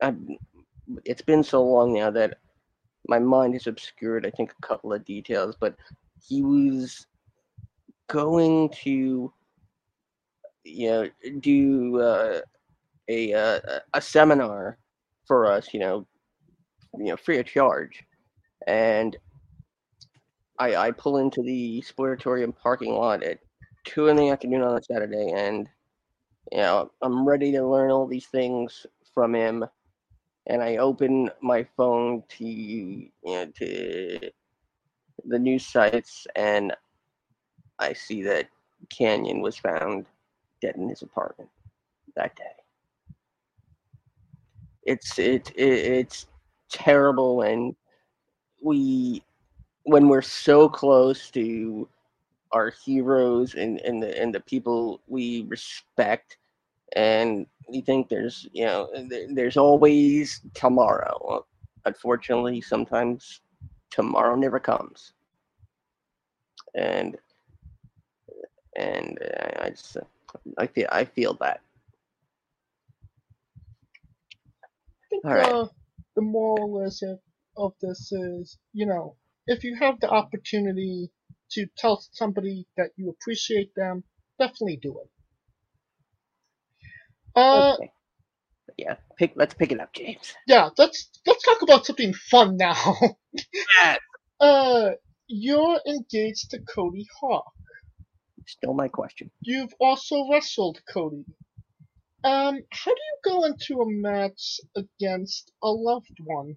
[0.00, 0.14] I,
[1.04, 2.38] it's been so long now that
[3.08, 5.56] my mind has obscured, I think, a couple of details.
[5.58, 5.76] But
[6.26, 7.06] he was
[8.08, 9.32] going to,
[10.64, 11.08] you know,
[11.40, 12.40] do uh,
[13.08, 13.60] a uh,
[13.92, 14.78] a seminar
[15.26, 16.06] for us, you know,
[16.98, 18.02] you know, free of charge.
[18.66, 19.16] And
[20.58, 23.38] I I pull into the sportatorium parking lot at
[23.84, 25.68] two in the afternoon on a Saturday, and
[26.52, 29.64] you know I'm ready to learn all these things from him.
[30.46, 34.30] And I open my phone to you know to
[35.24, 36.74] the news sites, and
[37.78, 38.48] I see that
[38.90, 40.06] Kanyon was found
[40.60, 41.50] dead in his apartment
[42.16, 42.44] that day.
[44.82, 46.26] It's it, it it's
[46.70, 47.74] terrible, and
[48.62, 49.22] we
[49.84, 51.88] when we're so close to
[52.52, 56.36] our heroes and and the and the people we respect
[56.94, 61.46] and we think there's you know there- there's always tomorrow
[61.86, 63.42] unfortunately sometimes
[63.90, 65.14] tomorrow never comes
[66.74, 67.18] and
[68.76, 69.96] and I, I just
[70.58, 71.60] I feel I feel that
[75.04, 75.56] I think All right.
[75.56, 75.68] uh,
[76.16, 77.20] the moral lesson
[77.56, 81.10] of this is, you know, if you have the opportunity
[81.52, 84.04] to tell somebody that you appreciate them,
[84.38, 85.10] definitely do it.
[87.34, 87.90] Uh, okay.
[88.78, 92.74] yeah pick let's pick it up James yeah, let's let's talk about something fun now.
[93.32, 93.98] Yes.
[94.40, 94.90] uh,
[95.26, 97.52] you're engaged to Cody Hawk.
[98.46, 101.24] still my question You've also wrestled Cody.
[102.24, 106.56] Um, how do you go into a match against a loved one?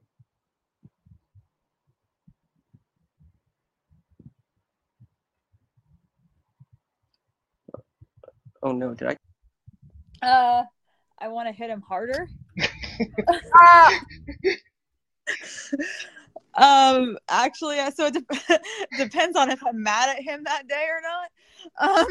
[8.64, 9.18] oh no did I
[10.22, 10.64] uh
[11.20, 12.28] i want to hit him harder
[16.56, 18.62] um actually uh, so it dep-
[18.98, 21.30] depends on if i'm mad at him that day or not
[21.80, 22.08] um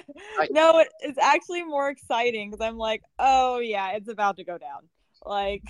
[0.50, 4.56] no it, it's actually more exciting because i'm like oh yeah it's about to go
[4.58, 4.88] down
[5.24, 5.62] Like,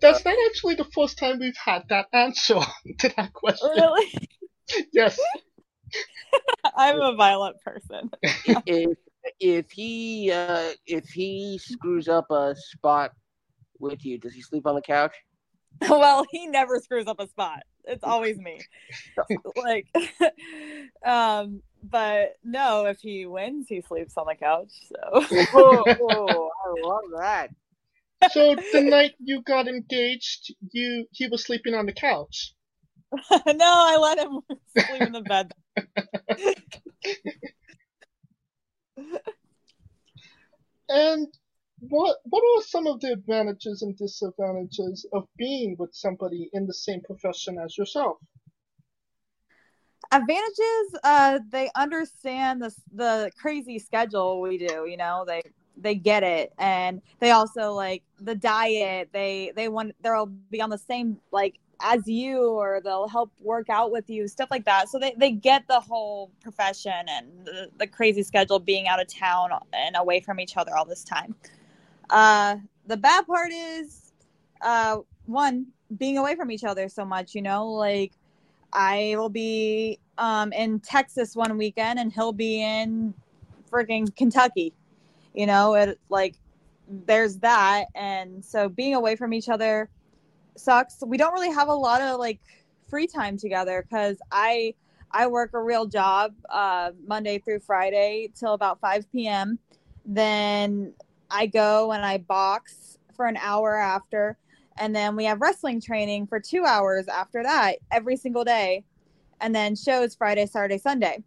[0.00, 2.60] That's not actually the first time we've had that answer
[3.00, 3.68] to that question.
[3.68, 4.30] really?
[4.92, 5.20] Yes.
[6.76, 8.10] I'm a violent person.
[8.66, 8.98] if
[9.40, 13.12] if he uh, if he screws up a spot
[13.78, 15.14] with you, does he sleep on the couch?
[15.88, 17.62] well, he never screws up a spot.
[17.84, 18.60] It's always me.
[19.56, 19.86] like,
[21.04, 24.72] um, but no, if he wins, he sleeps on the couch.
[24.88, 27.50] So oh, I love that.
[28.32, 32.54] So the night you got engaged, you he was sleeping on the couch.
[33.46, 34.40] no, I let him
[34.72, 35.52] sleep in the bed.
[40.88, 41.28] And
[41.80, 46.74] what what are some of the advantages and disadvantages of being with somebody in the
[46.74, 48.18] same profession as yourself?
[50.12, 54.86] Advantages, uh, they understand the the crazy schedule we do.
[54.88, 55.42] You know, they
[55.76, 59.08] they get it, and they also like the diet.
[59.12, 63.68] They they want they'll be on the same like as you or they'll help work
[63.68, 64.88] out with you stuff like that.
[64.88, 69.06] So they, they get the whole profession and the, the crazy schedule being out of
[69.06, 71.34] town and away from each other all this time.
[72.10, 72.56] Uh
[72.86, 74.12] the bad part is
[74.60, 75.66] uh one
[75.96, 78.12] being away from each other so much you know like
[78.74, 83.14] i will be um in texas one weekend and he'll be in
[83.70, 84.74] freaking kentucky
[85.34, 86.34] you know it like
[86.88, 87.86] there's that.
[87.94, 89.88] And so being away from each other
[90.56, 91.02] sucks.
[91.04, 92.40] We don't really have a lot of like
[92.88, 94.74] free time together because I
[95.10, 99.58] I work a real job uh, Monday through Friday till about 5 p.m.
[100.04, 100.92] Then
[101.30, 104.36] I go and I box for an hour after,
[104.76, 108.84] and then we have wrestling training for two hours after that every single day,
[109.40, 111.22] and then shows Friday, Saturday, Sunday.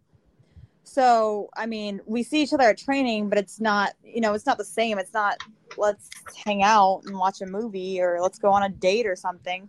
[0.88, 4.46] So I mean, we see each other at training, but it's not you know it's
[4.46, 4.98] not the same.
[4.98, 5.36] It's not
[5.76, 6.08] let's
[6.44, 9.68] hang out and watch a movie or let's go on a date or something.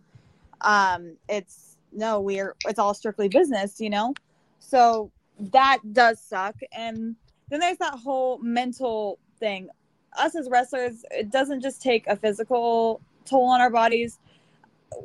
[0.61, 4.13] Um, it's no, we're it's all strictly business, you know.
[4.59, 6.55] So that does suck.
[6.71, 7.15] And
[7.49, 9.69] then there's that whole mental thing.
[10.17, 14.19] Us as wrestlers, it doesn't just take a physical toll on our bodies.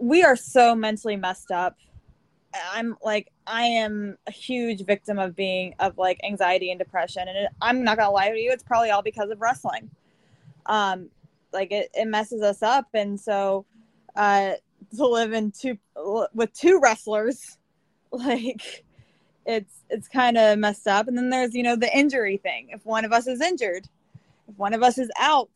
[0.01, 1.77] We are so mentally messed up.
[2.73, 7.37] I'm like I am a huge victim of being of like anxiety and depression, and
[7.37, 9.91] it, I'm not gonna lie to you, it's probably all because of wrestling.
[10.67, 11.11] Um
[11.53, 13.65] like it, it messes us up and so
[14.17, 14.53] uh
[14.97, 15.79] to live in two
[16.33, 17.59] with two wrestlers
[18.11, 18.85] like
[19.47, 21.09] it's it's kind of messed up.
[21.09, 22.69] And then there's you know the injury thing.
[22.71, 23.89] If one of us is injured
[24.49, 25.51] if one of us is out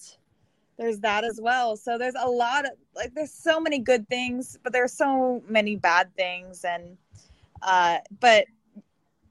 [0.79, 1.77] there's that as well.
[1.77, 5.77] So there's a lot of like there's so many good things but there's so many
[5.77, 6.97] bad things and
[7.63, 8.47] uh but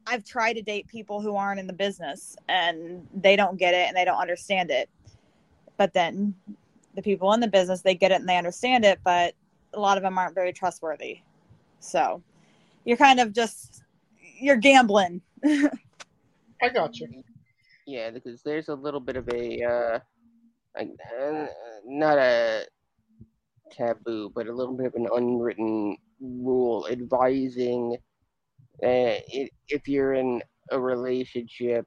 [0.08, 3.88] i've tried to date people who aren't in the business and they don't get it
[3.88, 4.90] and they don't understand it.
[5.76, 6.34] But then
[6.96, 9.34] the people in the business they get it and they understand it but
[9.74, 11.20] a lot of them aren't very trustworthy.
[11.80, 12.24] So
[12.86, 13.84] you're kind of just
[14.40, 15.22] you're gambling.
[15.46, 17.24] I got you.
[17.86, 20.00] Yeah, because there's a little bit of a uh,
[20.76, 20.90] like,
[21.22, 21.46] uh,
[21.86, 22.66] not a
[23.72, 27.98] taboo, but a little bit of an unwritten rule advising
[28.84, 31.86] uh, i- if you're in a relationship,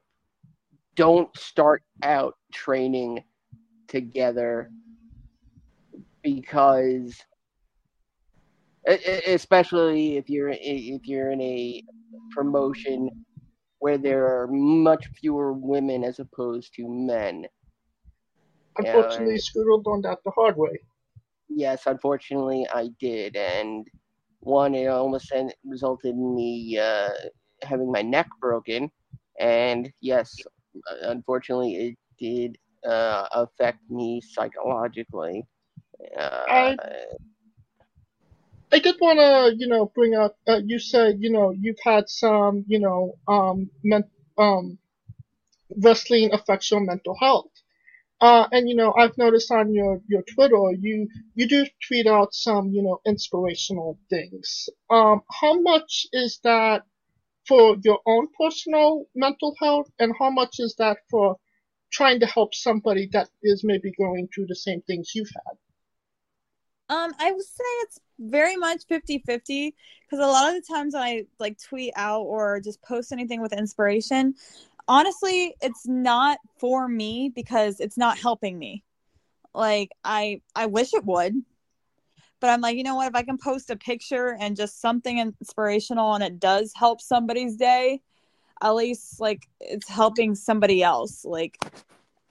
[0.95, 3.23] don't start out training
[3.87, 4.69] together
[6.23, 7.23] because
[9.27, 11.83] especially if you're if you're in a
[12.31, 13.09] promotion
[13.79, 17.45] where there are much fewer women as opposed to men.
[18.77, 20.79] Unfortunately, and- Scooter learned that the hard way.
[21.49, 23.87] Yes, unfortunately, I did, and
[24.41, 27.09] one it almost en- resulted in me uh,
[27.63, 28.91] having my neck broken,
[29.39, 30.43] and yes,
[31.03, 35.45] unfortunately, it did uh, affect me psychologically.
[36.17, 36.77] Uh, I-
[38.71, 40.37] I did want to, you know, bring up.
[40.47, 44.79] Uh, you said, you know, you've had some, you know, um, men- um,
[45.77, 47.50] wrestling affects your mental health.
[48.21, 52.35] Uh, and you know, I've noticed on your your Twitter, you you do tweet out
[52.35, 54.69] some, you know, inspirational things.
[54.91, 56.83] Um, how much is that
[57.47, 61.37] for your own personal mental health, and how much is that for
[61.91, 65.57] trying to help somebody that is maybe going through the same things you've had?
[66.95, 70.93] Um, I would say it's very much 50 50 because a lot of the times
[70.93, 74.35] when I like tweet out or just post anything with inspiration,
[74.87, 78.83] honestly, it's not for me because it's not helping me.
[79.53, 81.35] Like I I wish it would,
[82.39, 85.19] but I'm like, you know what, if I can post a picture and just something
[85.19, 88.01] inspirational and it does help somebody's day,
[88.61, 91.25] at least like it's helping somebody else.
[91.25, 91.57] Like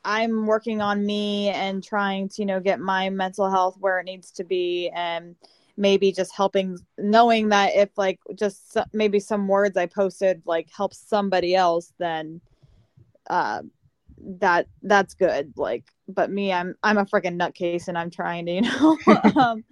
[0.04, 4.04] I'm working on me and trying to, you know, get my mental health where it
[4.04, 5.36] needs to be and
[5.80, 10.98] maybe just helping knowing that if like just maybe some words I posted like helps
[10.98, 12.42] somebody else then
[13.30, 13.62] uh
[14.18, 18.52] that that's good like but me I'm I'm a freaking nutcase and I'm trying to,
[18.52, 18.98] you know,
[19.36, 19.64] um,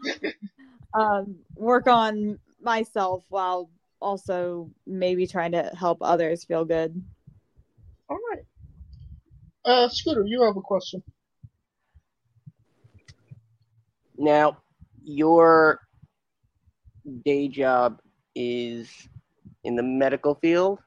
[0.94, 3.68] um work on myself while
[4.00, 7.02] also maybe trying to help others feel good.
[8.08, 8.44] All right.
[9.66, 11.02] Uh, Scooter, you have a question.
[14.16, 14.56] Now,
[15.04, 15.80] your
[17.08, 18.00] day job
[18.34, 18.88] is
[19.64, 20.78] in the medical field.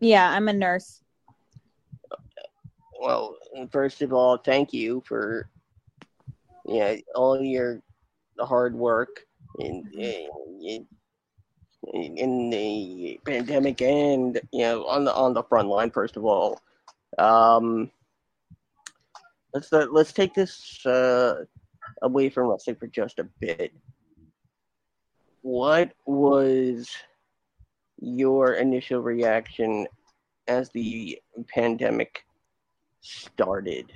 [0.00, 1.02] Yeah, I'm a nurse.
[3.00, 3.36] Well,
[3.70, 5.50] first of all, thank you for
[6.66, 7.80] yeah all your
[8.40, 9.24] hard work
[9.58, 10.86] in, in
[11.94, 16.60] in the pandemic and you know on the on the front line first of all
[17.18, 17.90] um
[19.54, 21.44] let's uh, let's take this uh
[22.02, 23.72] away from wrestling for just a bit
[25.46, 26.90] what was
[28.00, 29.86] your initial reaction
[30.48, 32.24] as the pandemic
[33.00, 33.92] started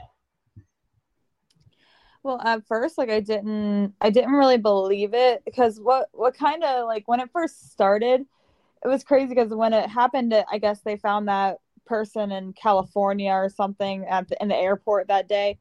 [2.23, 6.63] well, at first, like I didn't, I didn't really believe it because what, what kind
[6.63, 8.27] of like when it first started,
[8.85, 13.33] it was crazy because when it happened, I guess they found that person in California
[13.33, 15.59] or something at the, in the airport that day.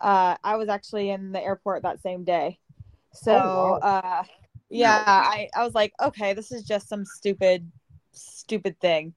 [0.00, 2.58] Uh, I was actually in the airport that same day,
[3.12, 4.00] so oh, wow.
[4.02, 4.24] uh,
[4.70, 7.70] yeah, I, I was like, okay, this is just some stupid,
[8.12, 9.14] stupid thing,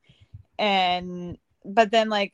[0.58, 2.32] and but then like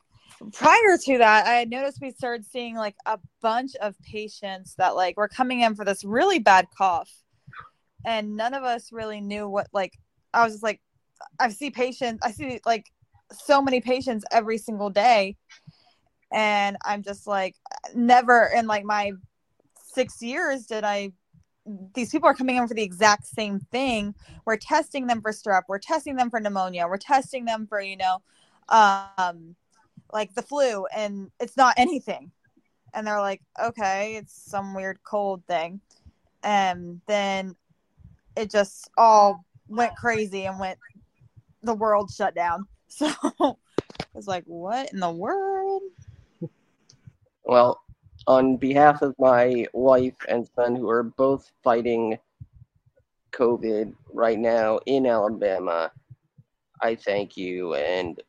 [0.52, 4.96] prior to that, I had noticed we started seeing like a bunch of patients that
[4.96, 7.10] like were coming in for this really bad cough.
[8.06, 9.92] And none of us really knew what like
[10.32, 10.80] I was just like
[11.38, 12.86] I see patients I see like
[13.32, 15.36] so many patients every single day.
[16.32, 17.56] And I'm just like
[17.94, 19.12] never in like my
[19.92, 21.12] six years did I
[21.94, 24.14] these people are coming in for the exact same thing.
[24.44, 27.96] We're testing them for strep, we're testing them for pneumonia, we're testing them for, you
[27.96, 28.22] know,
[28.68, 29.56] um
[30.12, 32.30] like the flu and it's not anything.
[32.94, 35.80] And they're like okay it's some weird cold thing.
[36.42, 37.56] And then
[38.36, 40.78] it just all went crazy and went
[41.62, 42.66] the world shut down.
[42.92, 43.56] So
[44.16, 45.82] it's like what in the world?
[47.44, 47.80] Well
[48.26, 52.18] on behalf of my wife and son who are both fighting
[53.32, 55.90] covid right now in alabama
[56.82, 58.22] i thank you and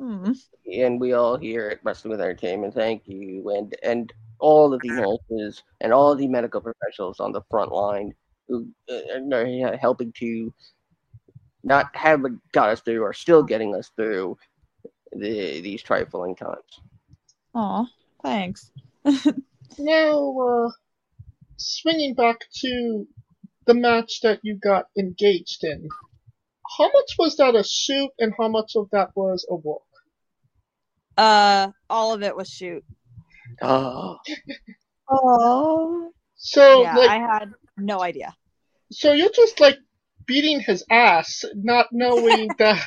[0.00, 0.32] Hmm.
[0.72, 4.88] And we all here at Wrestling with Entertainment thank you, and and all of the
[4.88, 8.14] nurses and all of the medical professionals on the front line
[8.48, 10.52] who uh, are helping to
[11.62, 14.38] not have got us through or still getting us through
[15.12, 16.80] the, these trifling times.
[17.54, 17.84] Aw,
[18.22, 18.72] thanks.
[19.78, 20.70] now, uh,
[21.56, 23.06] swinging back to
[23.66, 25.88] the match that you got engaged in,
[26.78, 29.82] how much was that a shoot and how much of that was a walk?
[31.16, 32.84] Uh, all of it was shoot.
[33.62, 34.16] Oh.
[35.08, 36.10] oh.
[36.42, 38.34] So yeah, like, I had no idea.
[38.90, 39.76] So you're just like
[40.24, 42.82] beating his ass, not knowing that.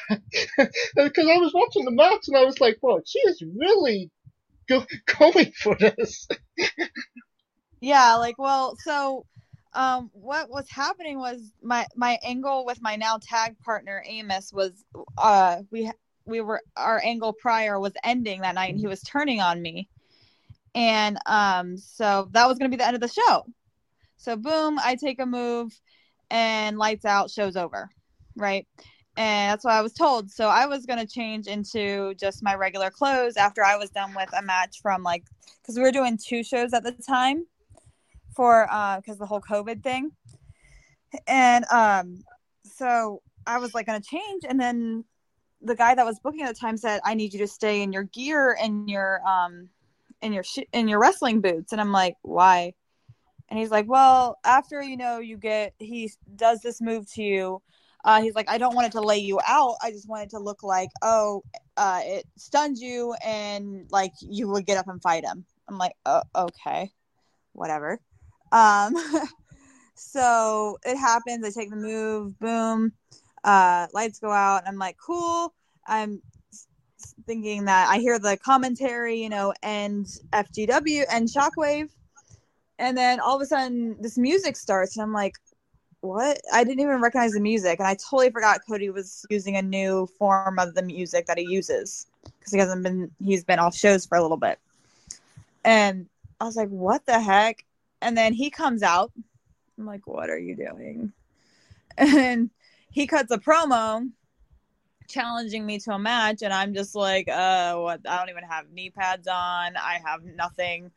[0.95, 4.09] Because I was watching the match and I was like, "Whoa, she is really
[4.68, 4.86] go-
[5.20, 6.28] going for this."
[7.82, 9.26] yeah, like, well, so
[9.74, 14.86] um, what was happening was my my angle with my now tag partner Amos was
[15.18, 15.91] uh we
[16.26, 19.89] we were our angle prior was ending that night and he was turning on me.
[20.76, 23.45] And um so that was to be the end of the show.
[24.18, 25.78] So boom i take a move
[26.30, 27.89] and lights out shows over
[28.36, 28.68] right
[29.16, 32.89] and that's what i was told so i was to change into just my regular
[32.89, 35.24] clothes after i was done with a match from like
[35.61, 37.45] because we were doing two shows at the time
[38.36, 40.11] for uh because the whole covid thing
[41.28, 42.24] and um
[42.64, 45.03] so i was like to change and then
[45.64, 47.93] the guy that was booking at the time said, "I need you to stay in
[47.93, 49.70] your gear and your um
[50.22, 52.74] in your sh- in your wrestling boots." And I'm like, "Why?"
[53.49, 57.61] And he's like, "Well, after you know you get he does this move to you,
[58.04, 59.76] uh, he's like, I don't want it to lay you out.
[59.82, 61.43] I just want it to look like, oh,
[61.78, 65.93] uh, it stuns you and like you would get up and fight him." I'm like,
[66.06, 66.91] oh, "Okay,
[67.54, 67.99] whatever."
[68.51, 68.93] Um,
[69.95, 71.45] so it happens.
[71.45, 72.93] I take the move, boom
[73.43, 74.60] uh, lights go out.
[74.60, 75.54] And I'm like, cool.
[75.88, 76.22] I'm
[77.26, 81.89] thinking that I hear the commentary, you know, and FGW and Shockwave.
[82.80, 85.36] And then all of a sudden, this music starts, and I'm like,
[86.04, 86.41] what?
[86.51, 87.80] I didn't even recognize the music.
[87.80, 91.45] And I totally forgot Cody was using a new form of the music that he
[91.45, 94.60] uses because he hasn't been, he's been off shows for a little bit.
[95.64, 96.08] And
[96.41, 97.64] I was like, what the heck?
[98.01, 99.14] And then he comes out.
[99.78, 101.12] I'm like, what are you doing?
[101.95, 102.49] And
[102.89, 104.10] he cuts a promo
[105.08, 106.41] challenging me to a match.
[106.41, 108.01] And I'm just like, uh, what?
[108.10, 109.78] I don't even have knee pads on.
[109.78, 110.91] I have nothing.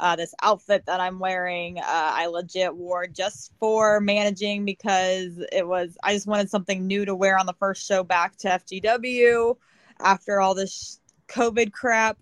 [0.00, 5.66] Uh, this outfit that I'm wearing, uh, I legit wore just for managing because it
[5.66, 9.56] was, I just wanted something new to wear on the first show back to FGW
[10.00, 12.16] after all this COVID crap.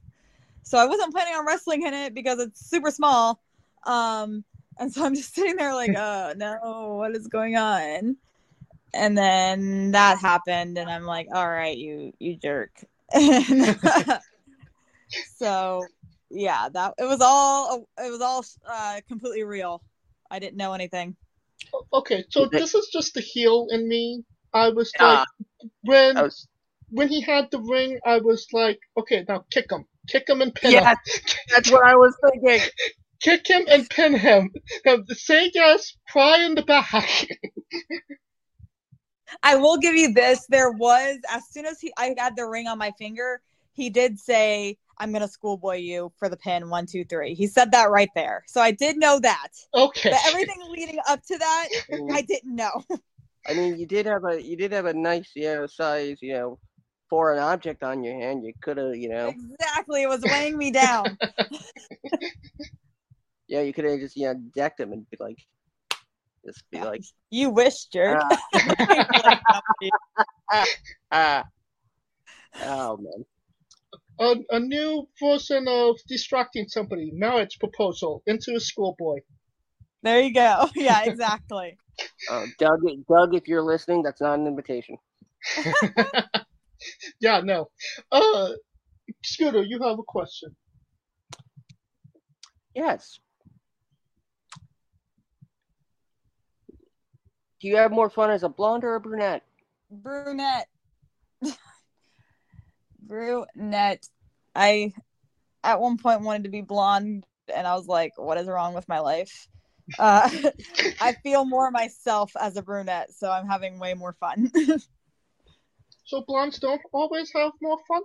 [0.63, 3.41] So I wasn't planning on wrestling in it because it's super small.
[3.85, 4.43] Um,
[4.79, 8.17] and so I'm just sitting there like, oh no, what is going on?
[8.95, 12.73] And then that happened, and I'm like, all right, you you jerk.
[13.13, 13.79] And
[15.37, 15.87] so
[16.37, 19.83] yeah, that it was all it was all uh, completely real.
[20.31, 21.17] I didn't know anything.
[21.93, 24.25] Okay, so this is just the heel in me.
[24.53, 25.25] I was Yeah.
[25.25, 25.29] like,
[25.83, 26.49] when was-
[26.91, 30.55] when he had the ring, I was like, okay, now kick him, kick him and
[30.55, 30.97] pin Yeah, him,
[31.51, 32.61] that's what I was thinking.
[33.21, 34.53] kick him and pin him.
[34.85, 37.27] Now say yes, pry in the back.
[39.43, 40.47] I will give you this.
[40.47, 43.41] There was as soon as he I had the ring on my finger,
[43.77, 47.35] he did say, "I'm gonna schoolboy you for the pin." One, two, three.
[47.35, 49.49] He said that right there, so I did know that.
[49.75, 50.11] okay.
[50.11, 51.69] But everything leading up to that,
[52.13, 52.83] I didn't know.
[53.49, 56.33] I mean, you did have a you did have a nice, you know, size, you
[56.33, 56.59] know,
[57.09, 58.45] foreign object on your hand.
[58.45, 61.17] You could have, you know, exactly, it was weighing me down.
[63.49, 65.39] yeah, you could have just, you know, decked him and be like,
[66.45, 68.21] just be like, You wish, jerk.
[71.13, 71.45] ah,
[72.63, 73.25] oh man,
[74.19, 77.11] a, a new version of distracting somebody.
[77.15, 79.19] Marriage proposal into a schoolboy.
[80.03, 80.69] there you go.
[80.75, 81.77] Yeah, exactly.
[82.31, 84.97] oh, Doug, Doug, if you're listening, that's not an invitation.
[87.21, 87.69] yeah, no.
[88.11, 88.51] Uh,
[89.23, 90.55] Scooter, you have a question.
[92.75, 93.19] Yes.
[97.61, 99.43] Do you have more fun as a blonde or a brunette?
[99.91, 100.69] Brunette.
[103.07, 104.09] Brunette.
[104.55, 104.93] I
[105.63, 108.89] at one point wanted to be blonde and I was like, what is wrong with
[108.89, 109.49] my life?
[109.99, 110.29] Uh,
[111.01, 114.51] I feel more myself as a brunette, so I'm having way more fun.
[116.07, 118.03] So blondes don't always have more fun.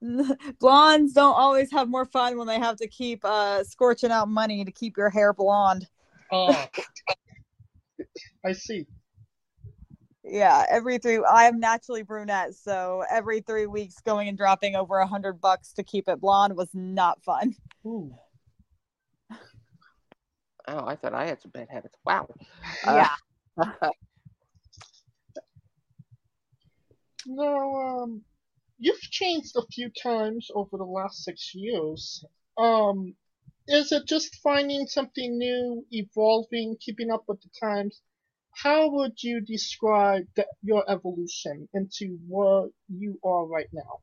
[0.60, 4.64] Blondes don't always have more fun when they have to keep uh, scorching out money
[4.64, 5.88] to keep your hair blonde.
[6.30, 6.68] Ah,
[8.44, 8.86] I see.
[10.28, 11.20] Yeah, every three.
[11.24, 15.82] I'm naturally brunette, so every three weeks going and dropping over a hundred bucks to
[15.82, 17.54] keep it blonde was not fun.
[17.86, 18.14] Ooh.
[20.70, 21.96] Oh, I thought I had some bad habits.
[22.04, 22.28] Wow.
[22.84, 23.08] Yeah.
[23.56, 23.90] Uh,
[27.26, 28.22] Now, um,
[28.78, 32.24] you've changed a few times over the last six years.
[32.56, 33.14] Um,
[33.66, 38.00] is it just finding something new, evolving, keeping up with the times?
[38.62, 44.00] How would you describe the, your evolution into what you are right now?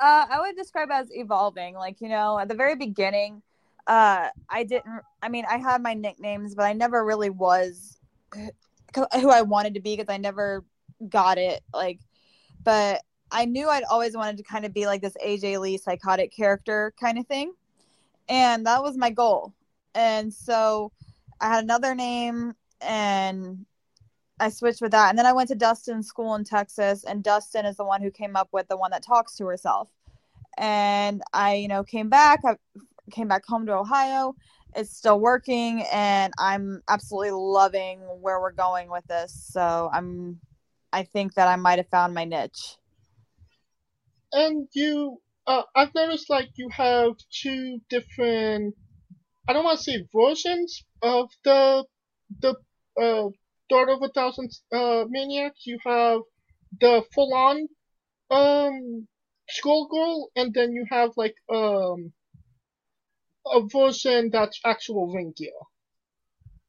[0.00, 1.74] Uh, I would describe as evolving.
[1.74, 3.42] Like, you know, at the very beginning,
[3.86, 7.98] uh, I didn't, I mean, I had my nicknames, but I never really was
[8.94, 10.64] who I wanted to be because I never
[11.06, 11.62] got it.
[11.74, 12.00] Like,
[12.64, 16.34] but I knew I'd always wanted to kind of be like this AJ Lee psychotic
[16.34, 17.52] character kind of thing.
[18.30, 19.52] And that was my goal.
[19.94, 20.92] And so
[21.38, 23.66] I had another name and
[24.38, 25.08] I switched with that.
[25.08, 28.10] And then I went to Dustin's school in Texas, and Dustin is the one who
[28.10, 29.90] came up with the one that talks to herself.
[30.58, 32.56] And I, you know, came back, I
[33.10, 34.34] came back home to Ohio.
[34.74, 39.32] It's still working, and I'm absolutely loving where we're going with this.
[39.52, 40.38] So I'm,
[40.92, 42.76] I think that I might have found my niche.
[44.32, 48.74] And you, uh, I've noticed like you have two different,
[49.48, 51.86] I don't want to say versions of the,
[52.40, 52.54] the,
[53.00, 53.28] uh,
[53.68, 55.66] Daughter of a Thousand, uh, Maniacs.
[55.66, 56.20] You have
[56.80, 57.68] the full on,
[58.30, 59.08] um,
[59.48, 62.12] schoolgirl, and then you have like, um,
[63.46, 65.50] a version that's actual ring gear.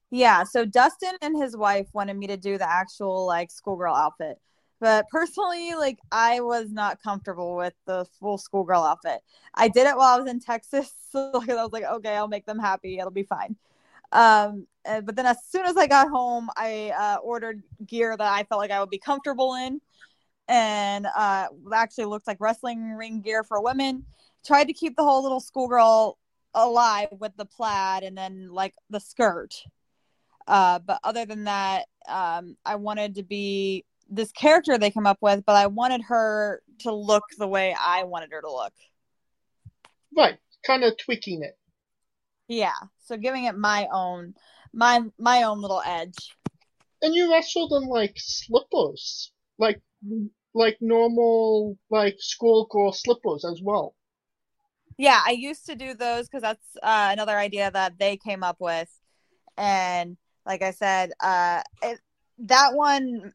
[0.10, 4.40] Yeah, so Dustin and his wife wanted me to do the actual like schoolgirl outfit.
[4.80, 9.22] But personally, like I was not comfortable with the full schoolgirl outfit.
[9.54, 12.28] I did it while I was in Texas, so like, I was like, okay, I'll
[12.28, 13.00] make them happy.
[13.00, 13.56] It'll be fine.
[14.12, 18.44] Um, but then as soon as I got home, I uh, ordered gear that I
[18.44, 19.82] felt like I would be comfortable in,
[20.48, 24.06] and uh, actually looked like wrestling ring gear for women.
[24.46, 26.18] Tried to keep the whole little schoolgirl
[26.54, 29.54] alive with the plaid and then like the skirt.
[30.48, 35.18] Uh, but other than that, um, I wanted to be this character they come up
[35.22, 38.74] with, but I wanted her to look the way I wanted her to look.
[40.16, 40.38] Right.
[40.66, 41.58] kind of tweaking it.
[42.48, 42.74] Yeah.
[43.00, 44.34] So giving it my own
[44.74, 46.16] my my own little edge.
[47.02, 49.82] And you wrestled in like slippers, like
[50.54, 53.96] like normal like schoolgirl slippers as well.
[54.98, 58.58] Yeah, I used to do those because that's uh, another idea that they came up
[58.60, 58.90] with,
[59.56, 62.00] and like I said, uh, it,
[62.40, 63.34] that one,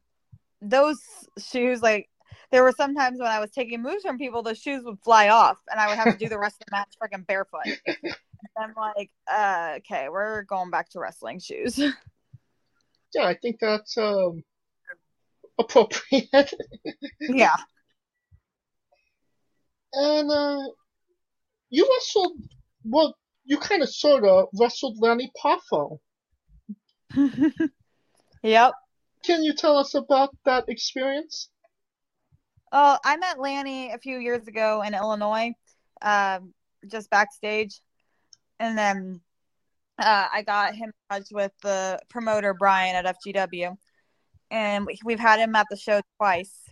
[0.61, 0.99] those
[1.37, 2.09] shoes, like
[2.51, 5.57] there were sometimes when I was taking moves from people, the shoes would fly off,
[5.71, 7.79] and I would have to do the rest of the match freaking barefoot.
[8.57, 11.79] I'm like, uh, okay, we're going back to wrestling shoes.
[13.13, 14.43] Yeah, I think that's um,
[15.59, 16.53] appropriate.
[17.19, 17.55] yeah.
[19.93, 20.63] And uh,
[21.69, 22.39] you wrestled,
[22.83, 23.15] well,
[23.45, 25.99] you kind of sort of wrestled Lanny Poffo.
[28.43, 28.73] yep.
[29.23, 31.49] Can you tell us about that experience?
[32.71, 35.53] Oh, I met Lanny a few years ago in Illinois,
[36.01, 36.53] um,
[36.87, 37.79] just backstage,
[38.63, 39.21] and then
[39.99, 43.77] uh, I got him in touch with the promoter Brian at FGW,
[44.49, 46.69] and we've had him at the show twice.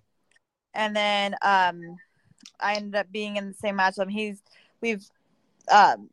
[0.73, 1.97] And then um,
[2.61, 4.13] I ended up being in the same match with him.
[4.13, 4.41] He's
[4.79, 5.05] we've
[5.69, 6.09] um,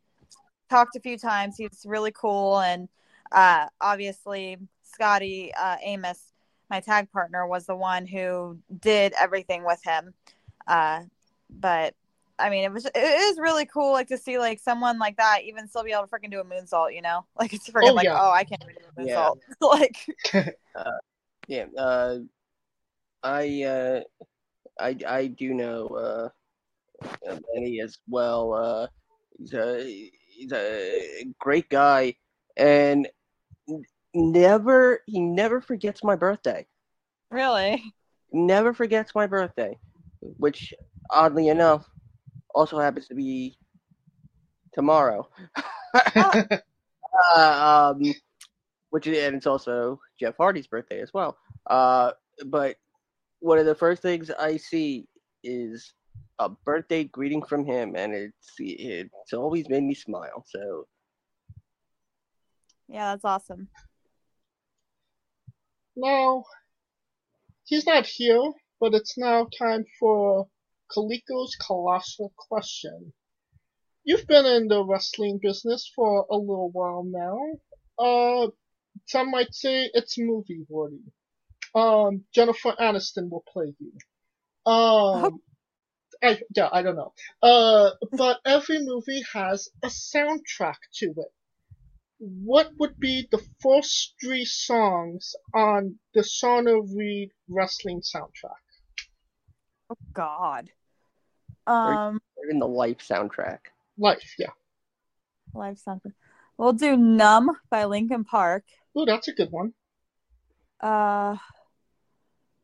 [0.69, 1.55] talked a few times.
[1.57, 2.89] He's really cool, and
[3.31, 6.33] uh, obviously Scotty uh, Amos,
[6.69, 10.13] my tag partner, was the one who did everything with him.
[10.67, 11.03] Uh,
[11.49, 11.95] but
[12.39, 15.43] I mean, it was it is really cool, like to see like someone like that
[15.43, 16.93] even still be able to freaking do a moonsault.
[16.95, 18.19] You know, like it's freaking Oh, like, yeah.
[18.19, 19.29] oh, I can't even do a Yeah.
[19.31, 19.37] moonsault.
[19.61, 20.55] like,
[21.47, 22.19] Yeah, uh,
[23.23, 24.01] I, uh,
[24.79, 26.29] I, I do know uh,
[27.53, 28.53] Lenny as well.
[28.53, 28.87] Uh,
[29.37, 32.15] he's a he's a great guy,
[32.57, 33.07] and
[34.13, 36.65] never he never forgets my birthday.
[37.31, 37.93] really,
[38.31, 39.77] Never forgets my birthday,
[40.37, 40.73] which
[41.11, 41.87] oddly enough
[42.53, 43.57] also happens to be
[44.73, 45.27] tomorrow.
[46.15, 46.57] uh,
[47.35, 48.13] um,
[48.89, 51.37] which is, and it's also Jeff Hardy's birthday as well.
[51.67, 52.11] Uh,
[52.47, 52.77] but
[53.39, 55.07] one of the first things I see
[55.43, 55.93] is
[56.39, 60.43] a birthday greeting from him, and it's it's always made me smile.
[60.47, 60.87] So
[62.87, 63.67] yeah, that's awesome.
[65.95, 66.45] Now,
[67.65, 70.47] he's not here, but it's now time for
[70.91, 73.13] Coleco's colossal question.
[74.03, 77.37] You've been in the wrestling business for a little while now.
[77.97, 78.47] Uh,
[79.05, 81.01] some might say it's movie worthy.
[81.75, 83.91] Um, Jennifer Aniston will play you.
[84.71, 85.41] Um,
[86.23, 87.13] I, yeah, I don't know.
[87.41, 91.33] Uh, but every movie has a soundtrack to it
[92.19, 98.65] what would be the first three songs on the Shawna Reed wrestling soundtrack?
[99.89, 100.69] Oh God.
[101.69, 102.07] Right.
[102.07, 103.59] Um, or in the Life soundtrack.
[103.97, 104.49] Life, yeah.
[105.53, 106.13] Life something.
[106.57, 108.63] We'll do "Numb" by Linkin Park.
[108.95, 109.73] Oh, that's a good one.
[110.81, 111.37] Uh,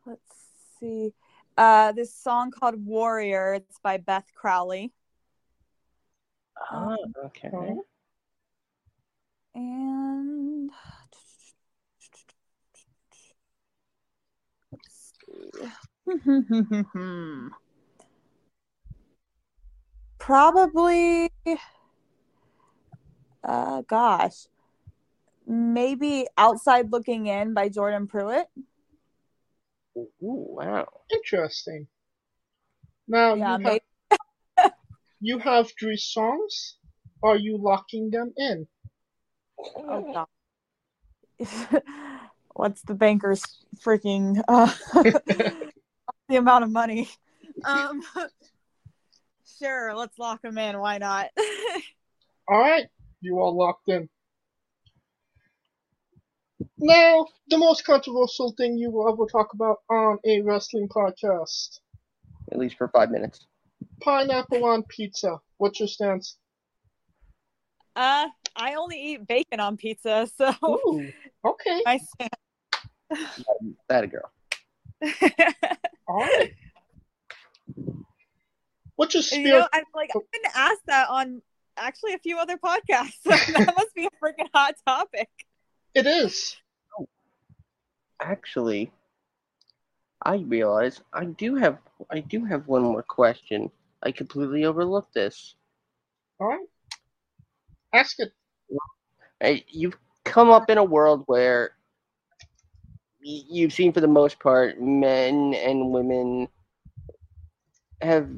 [0.05, 0.35] let's
[0.79, 1.13] see.
[1.55, 4.91] Uh, this song called "Warrior." It's by Beth Crowley.
[6.71, 7.49] Oh, okay.
[7.53, 7.85] Oh.
[9.53, 10.71] And
[14.71, 15.13] let's
[16.07, 17.51] see.
[20.25, 21.29] Probably
[23.43, 24.47] uh gosh.
[25.45, 28.47] Maybe Outside Looking In by Jordan Pruitt.
[29.95, 30.87] Ooh, wow.
[31.13, 31.85] Interesting.
[33.07, 33.81] Now Yeah, you, maybe
[34.57, 34.71] have,
[35.21, 36.77] you have three songs.
[37.21, 38.67] Are you locking them in?
[39.59, 40.25] oh
[41.39, 41.83] god.
[42.55, 43.43] What's the banker's
[43.79, 44.73] freaking uh
[46.29, 47.09] the amount of money?
[47.63, 48.01] Um
[49.59, 50.79] sure, let's lock them in.
[50.79, 51.27] Why not?
[52.47, 52.85] All right,
[53.21, 54.09] you are locked in.
[56.77, 61.79] Now, the most controversial thing you will ever talk about on a wrestling podcast:
[62.51, 63.47] At least for five minutes.
[64.01, 65.39] pineapple on pizza.
[65.57, 66.37] What's your stance?
[67.95, 68.27] uh
[68.57, 71.11] I only eat bacon on pizza, so Ooh,
[71.45, 71.81] okay.
[71.85, 72.29] I stand.
[73.89, 74.31] That a girl.
[76.07, 76.53] All right.
[78.95, 79.59] What's your you spirit?
[79.59, 81.41] know, I'm like I've been asked that on
[81.77, 83.13] actually a few other podcasts.
[83.23, 85.29] So that must be a freaking hot topic.
[85.93, 86.55] It is.
[88.21, 88.91] Actually,
[90.23, 91.77] I realize I do have
[92.09, 93.69] I do have one more question.
[94.03, 95.55] I completely overlooked this.
[96.39, 96.67] All right.
[97.93, 98.31] Ask it.
[99.39, 101.71] Hey, you've come up in a world where
[103.21, 106.47] you've seen for the most part men and women
[108.01, 108.29] have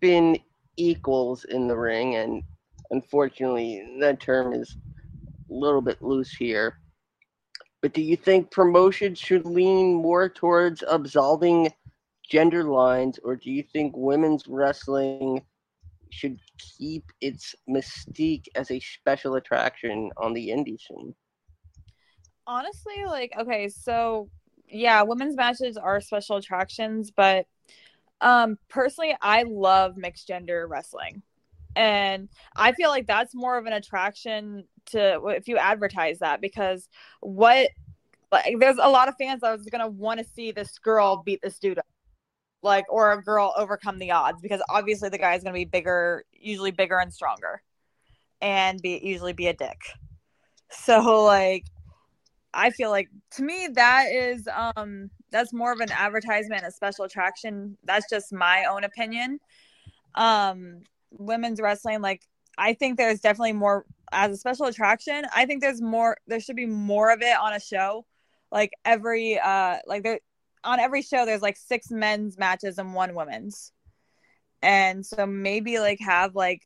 [0.00, 0.38] been
[0.76, 2.42] equals in the ring and
[2.90, 4.76] unfortunately, that term is
[5.50, 6.78] a little bit loose here.
[7.82, 11.72] But do you think promotion should lean more towards absolving
[12.28, 15.42] gender lines, or do you think women's wrestling
[16.10, 21.14] should keep its mystique as a special attraction on the indie scene?
[22.46, 24.28] honestly like okay so
[24.68, 27.46] yeah women's matches are special attractions but
[28.20, 31.22] um personally i love mixed gender wrestling.
[31.74, 36.88] And i feel like that's more of an attraction to if you advertise that because
[37.20, 37.68] what
[38.32, 41.40] like there's a lot of fans that was gonna want to see this girl beat
[41.42, 41.86] this dude up
[42.62, 46.24] like or a girl overcome the odds because obviously the guy is gonna be bigger
[46.32, 47.62] usually bigger and stronger
[48.40, 49.80] and be usually be a dick.
[50.70, 51.64] So like
[52.56, 57.04] I feel like to me that is um that's more of an advertisement, a special
[57.04, 57.76] attraction.
[57.84, 59.38] That's just my own opinion.
[60.14, 62.22] Um women's wrestling like
[62.58, 65.26] I think there's definitely more as a special attraction.
[65.34, 68.06] I think there's more there should be more of it on a show.
[68.50, 70.20] Like every uh like there
[70.64, 73.72] on every show there's like six men's matches and one women's.
[74.62, 76.62] And so maybe like have like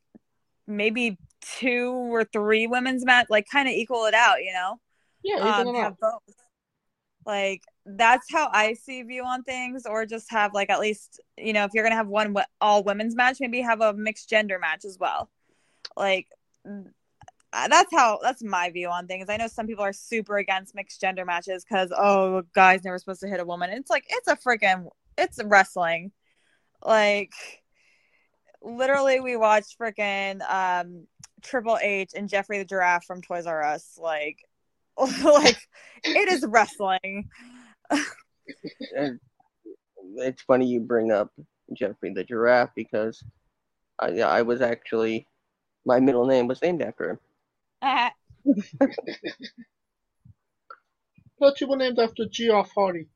[0.67, 4.79] maybe two or three women's match like kind of equal it out, you know?
[5.23, 6.21] Yeah, um, have both.
[7.25, 11.53] Like that's how I see view on things, or just have like at least you
[11.53, 14.85] know if you're gonna have one all women's match, maybe have a mixed gender match
[14.85, 15.29] as well.
[15.95, 16.27] Like
[17.53, 19.29] that's how that's my view on things.
[19.29, 23.21] I know some people are super against mixed gender matches because oh, guy's never supposed
[23.21, 23.69] to hit a woman.
[23.71, 26.11] It's like it's a freaking it's wrestling.
[26.83, 27.33] Like
[28.61, 31.07] literally, we watched freaking um,
[31.41, 33.97] Triple H and Jeffrey the Giraffe from Toys R Us.
[34.01, 34.45] Like
[35.23, 35.57] like
[36.03, 37.29] it is wrestling.
[40.15, 41.31] it's funny you bring up
[41.73, 43.23] Jeffrey the giraffe because
[43.99, 45.27] I, I was actually
[45.85, 47.19] my middle name was named after him.
[47.81, 48.09] Uh,
[51.39, 53.07] Thought you were named after Jeff Hardy.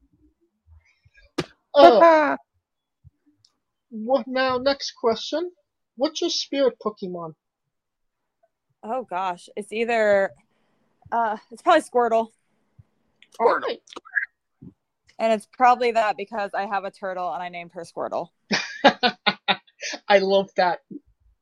[1.75, 2.38] Oh,
[3.89, 4.57] what now?
[4.57, 5.51] Next question.
[5.95, 7.36] What's your spirit Pokemon?
[8.86, 10.31] oh gosh, it's either
[11.12, 12.30] uh, it's probably Squirtle,
[13.39, 13.82] All right.
[15.20, 18.30] and it's probably that because I have a turtle and I named her Squirtle.
[20.08, 20.80] I love that.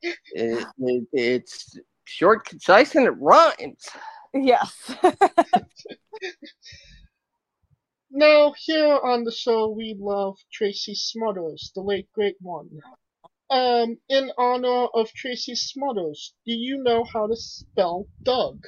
[0.01, 3.87] It, it, it's short, concise, and it rhymes.
[4.33, 4.95] Yes.
[8.15, 12.69] Now, here on the show, we love Tracy Smothers, the late great one.
[13.49, 18.61] Um, in honor of Tracy Smothers, do you know how to spell Doug?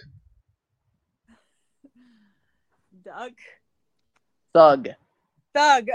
[3.06, 3.34] Doug.
[4.54, 4.88] Thug.
[5.54, 5.88] Doug.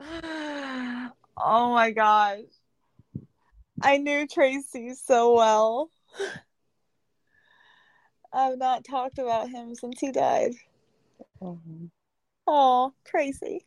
[1.36, 2.40] oh my gosh.
[3.82, 5.90] I knew Tracy so well.
[8.32, 10.54] I've not talked about him since he died.
[12.46, 13.66] Oh, Tracy.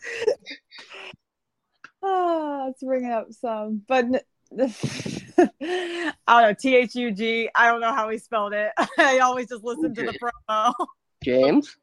[2.02, 4.20] Ah, oh, it's bringing up some, but n-
[5.62, 6.54] I don't know.
[6.58, 7.48] T H U G.
[7.54, 8.72] I don't know how he spelled it.
[8.98, 10.18] I always just listen to the
[10.48, 10.74] promo.
[11.24, 11.76] James.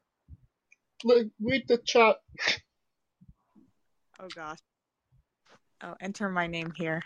[1.04, 2.16] Look, read the chat.
[4.20, 4.58] Oh gosh.
[5.82, 7.02] Oh, enter my name here.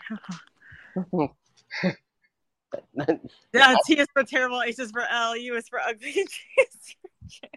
[3.53, 6.21] Yeah, T is for terrible, H is for L, U is for ugly, G
[6.57, 7.49] is for J.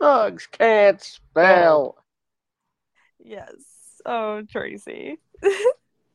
[0.00, 2.02] Thugs can't spell.
[3.22, 3.52] Yes.
[4.06, 5.18] Oh, Tracy.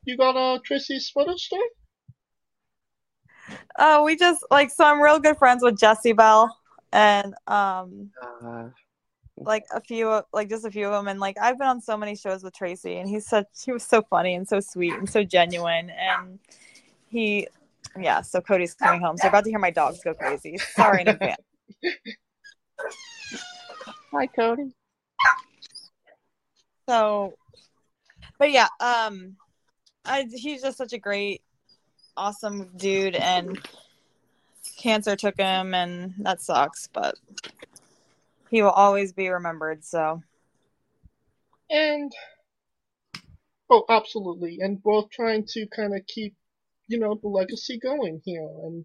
[0.06, 1.62] You got a Tracy Smothers story?
[3.78, 6.56] Oh, we just like so I'm real good friends with Jesse Bell
[6.92, 8.68] and um Uh,
[9.36, 11.96] like a few like just a few of them and like I've been on so
[11.96, 15.08] many shows with Tracy and he's such he was so funny and so sweet and
[15.08, 16.38] so genuine and
[17.08, 17.48] he
[17.98, 19.16] yeah, so Cody's coming home.
[19.16, 20.58] So you're about to hear my dogs go crazy.
[20.58, 21.42] Sorry in advance.
[24.12, 24.72] hi, Cody.
[26.88, 27.34] So,
[28.38, 29.36] but yeah, um,
[30.04, 31.42] I, he's just such a great,
[32.16, 33.58] awesome dude, and
[34.76, 36.88] cancer took him, and that sucks.
[36.92, 37.16] But
[38.50, 39.84] he will always be remembered.
[39.84, 40.22] So,
[41.70, 42.12] And
[43.70, 44.58] oh, absolutely.
[44.60, 46.34] And we're trying to kind of keep,
[46.88, 48.84] you know, the legacy going here and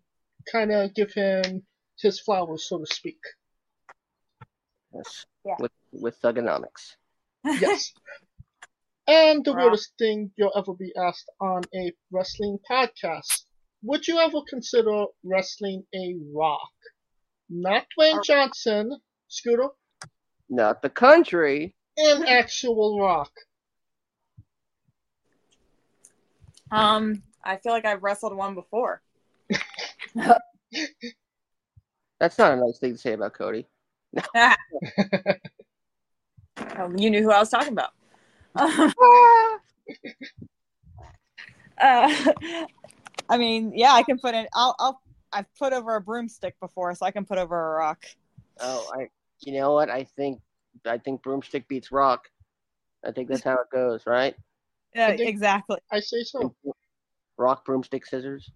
[0.51, 1.63] kind of give him
[1.99, 3.19] his flowers, so to speak.
[4.93, 5.25] Yes.
[5.45, 5.55] Yeah.
[5.59, 6.95] With with thugonomics.
[7.43, 7.93] Yes.
[9.09, 9.61] And the Wow.
[9.63, 13.45] weirdest thing you'll ever be asked on a wrestling podcast.
[13.81, 16.71] Would you ever consider wrestling a rock?
[17.49, 19.69] Not Dwayne Johnson, Scooter.
[20.49, 21.75] Not the country.
[21.97, 23.31] An actual rock.
[26.71, 29.01] Um, I feel like I've wrestled one before.
[32.19, 33.67] That's not a nice thing to say about Cody.
[34.35, 34.53] Oh,
[36.95, 37.91] you knew who I was talking about.
[41.81, 42.33] uh,
[43.29, 44.47] I mean, yeah, I can put in.
[44.53, 45.01] I'll, I'll.
[45.31, 48.03] I've put over a broomstick before, so I can put over a rock.
[48.59, 49.09] Oh, I.
[49.41, 49.89] You know what?
[49.89, 50.41] I think
[50.85, 52.29] I think broomstick beats rock.
[53.05, 54.35] I think that's how it goes, right?
[54.93, 55.77] Yeah, I exactly.
[55.91, 56.53] I say so.
[57.37, 58.51] Rock, broomstick, scissors.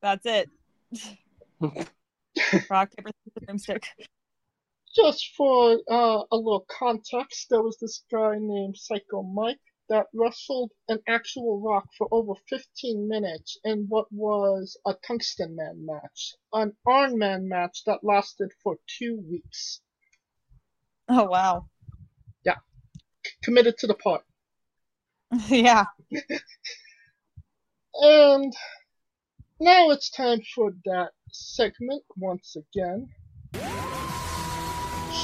[0.00, 0.50] That's it.
[2.70, 3.88] rock paper scissors broomstick.
[4.94, 10.70] Just for uh, a little context, there was this guy named Psycho Mike that wrestled
[10.88, 16.76] an actual rock for over 15 minutes in what was a Tungsten Man match, an
[16.86, 19.80] Iron Man match that lasted for two weeks.
[21.08, 21.68] Oh wow.
[22.44, 22.56] Yeah.
[23.42, 24.22] Committed to the part.
[25.48, 25.86] yeah.
[27.94, 28.54] And
[29.60, 33.08] now it's time for that segment once again.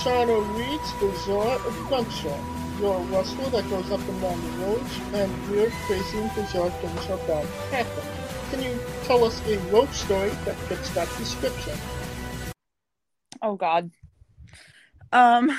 [0.04, 2.38] Shawna Reed's Bizarre Adventure.
[2.78, 6.68] You're a wrestler that goes up and down the roads, and weird, crazy, and bizarre
[6.68, 8.04] things are bound to happen.
[8.50, 11.72] Can you tell us a road story that fits that description?
[13.40, 13.92] Oh God.
[15.10, 15.50] Um,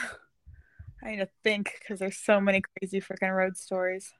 [1.03, 4.13] I need to think because there's so many crazy freaking road stories.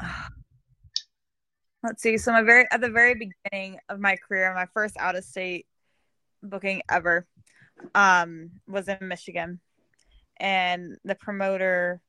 [1.84, 2.18] Let's see.
[2.18, 5.66] So my very at the very beginning of my career, my first out of state
[6.42, 7.28] booking ever,
[7.94, 9.60] um, was in Michigan,
[10.38, 12.00] and the promoter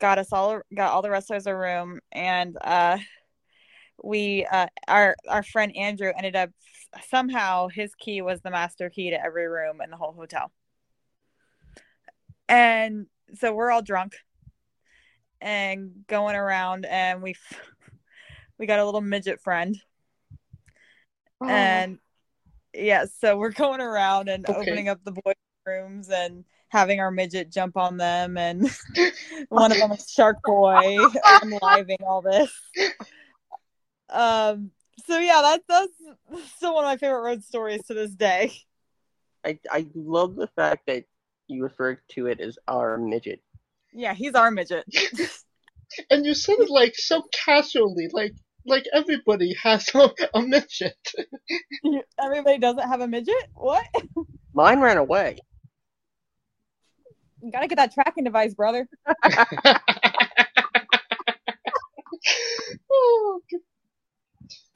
[0.00, 2.98] got us all got all the wrestlers a room, and uh,
[4.02, 6.50] we uh, our our friend Andrew ended up
[7.08, 10.50] somehow his key was the master key to every room in the whole hotel.
[12.48, 14.16] And so we're all drunk
[15.40, 17.36] and going around and we
[18.58, 19.76] we got a little midget friend.
[21.48, 21.98] And
[22.74, 24.60] yeah, so we're going around and Okay.
[24.60, 25.34] opening up the boys'
[25.66, 28.70] rooms and having our midget jump on them and
[29.48, 31.06] one of them is Shark Boy
[31.42, 32.52] and living all this.
[34.08, 34.70] Um
[35.06, 38.52] so yeah, that's that's still one of my favorite road stories to this day.
[39.44, 41.04] I I love the fact that
[41.48, 43.40] you refer to it as our midget.
[43.92, 44.84] Yeah, he's our midget.
[46.08, 48.32] And you said it like so casually, like
[48.66, 50.96] like everybody has a, a midget.
[52.22, 53.48] Everybody doesn't have a midget?
[53.54, 53.84] What?
[54.54, 55.38] Mine ran away.
[57.42, 58.86] You gotta get that tracking device, brother.
[62.92, 63.40] oh.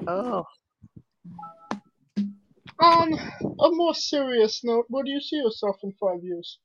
[0.07, 0.45] Oh,
[2.81, 6.59] On a more serious note, where do you see yourself in five years?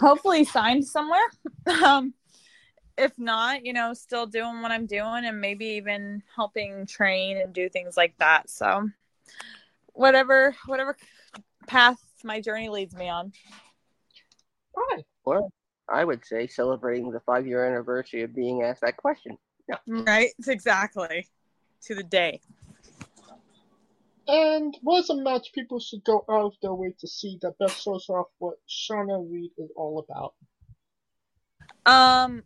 [0.00, 1.26] Hopefully signed somewhere.
[1.82, 2.14] Um
[2.96, 7.52] if not, you know, still doing what I'm doing and maybe even helping train and
[7.52, 8.50] do things like that.
[8.50, 8.88] So
[9.94, 10.96] whatever whatever
[11.66, 13.32] path my journey leads me on.
[14.76, 15.02] Hi.
[15.24, 15.48] or
[15.88, 19.36] I would say celebrating the five year anniversary of being asked that question.
[19.68, 19.76] Yeah.
[19.86, 20.30] Right?
[20.46, 21.28] Exactly.
[21.86, 22.40] To the day.
[24.28, 27.58] And what is a match people should go out of their way to see that
[27.58, 30.34] best shows off what Shawna Reed is all about?
[31.84, 32.44] Um,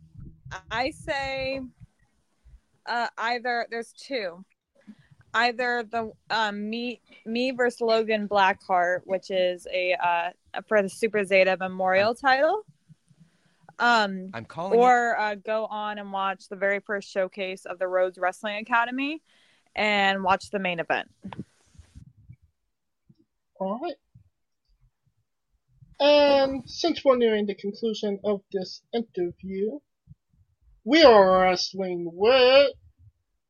[0.71, 1.61] I say
[2.85, 4.43] uh, either there's two,
[5.33, 11.23] either the um, me me versus Logan Blackheart, which is a uh, for the Super
[11.23, 12.65] Zeta Memorial title,
[13.79, 14.81] um, I'm calling it.
[14.81, 19.21] or uh, go on and watch the very first showcase of the Rhodes Wrestling Academy,
[19.75, 21.09] and watch the main event.
[23.59, 23.95] Alright.
[25.99, 29.79] And since we're nearing the conclusion of this interview,
[30.87, 32.71] we are wrestling with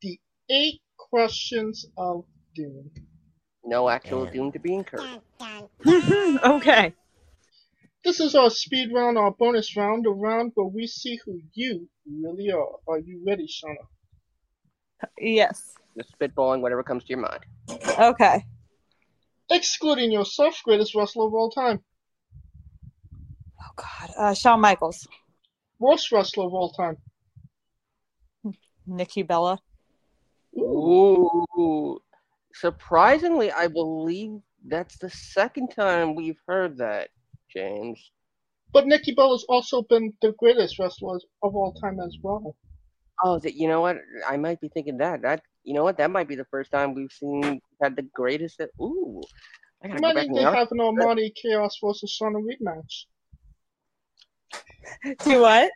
[0.01, 0.19] the
[0.49, 2.25] eight questions of
[2.55, 2.89] doom.
[3.63, 5.21] No actual And- doom to be incurred.
[5.85, 6.93] okay.
[8.03, 11.88] This is our speed round, our bonus round, a round where we see who you
[12.09, 12.67] really are.
[12.88, 13.85] Are you ready, Shawna?
[15.19, 15.75] Yes.
[15.95, 17.45] Just spitballing whatever comes to your mind.
[17.99, 18.45] Okay.
[19.51, 21.83] Excluding yourself, greatest wrestler of all time.
[23.61, 24.09] Oh God.
[24.17, 25.07] Uh, Shawn Michaels,
[25.79, 26.97] Worst wrestler of all time.
[28.88, 29.59] Nikki Bella.
[30.57, 31.99] Ooh.
[32.53, 37.09] Surprisingly, I believe that's the second time we've heard that,
[37.53, 38.11] James.
[38.73, 42.55] But Nikki Bella's also been the greatest wrestler of all time as well.
[43.23, 43.97] Oh, that you know what?
[44.27, 45.21] I might be thinking that.
[45.21, 45.97] That you know what?
[45.97, 48.61] That might be the first time we've seen had the greatest.
[48.81, 49.21] Ooh,
[49.83, 53.07] I gotta go back they have an Almighty Chaos versus Shawna Reed match.
[55.23, 55.71] Do what?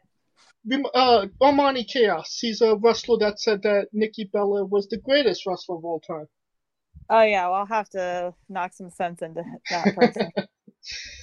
[0.66, 2.38] Rem- uh, Armani Chaos.
[2.39, 6.28] He's a wrestler that said that Nikki Bella was the greatest wrestler of all time.
[7.09, 10.32] Oh yeah, well, I'll have to knock some sense into that person.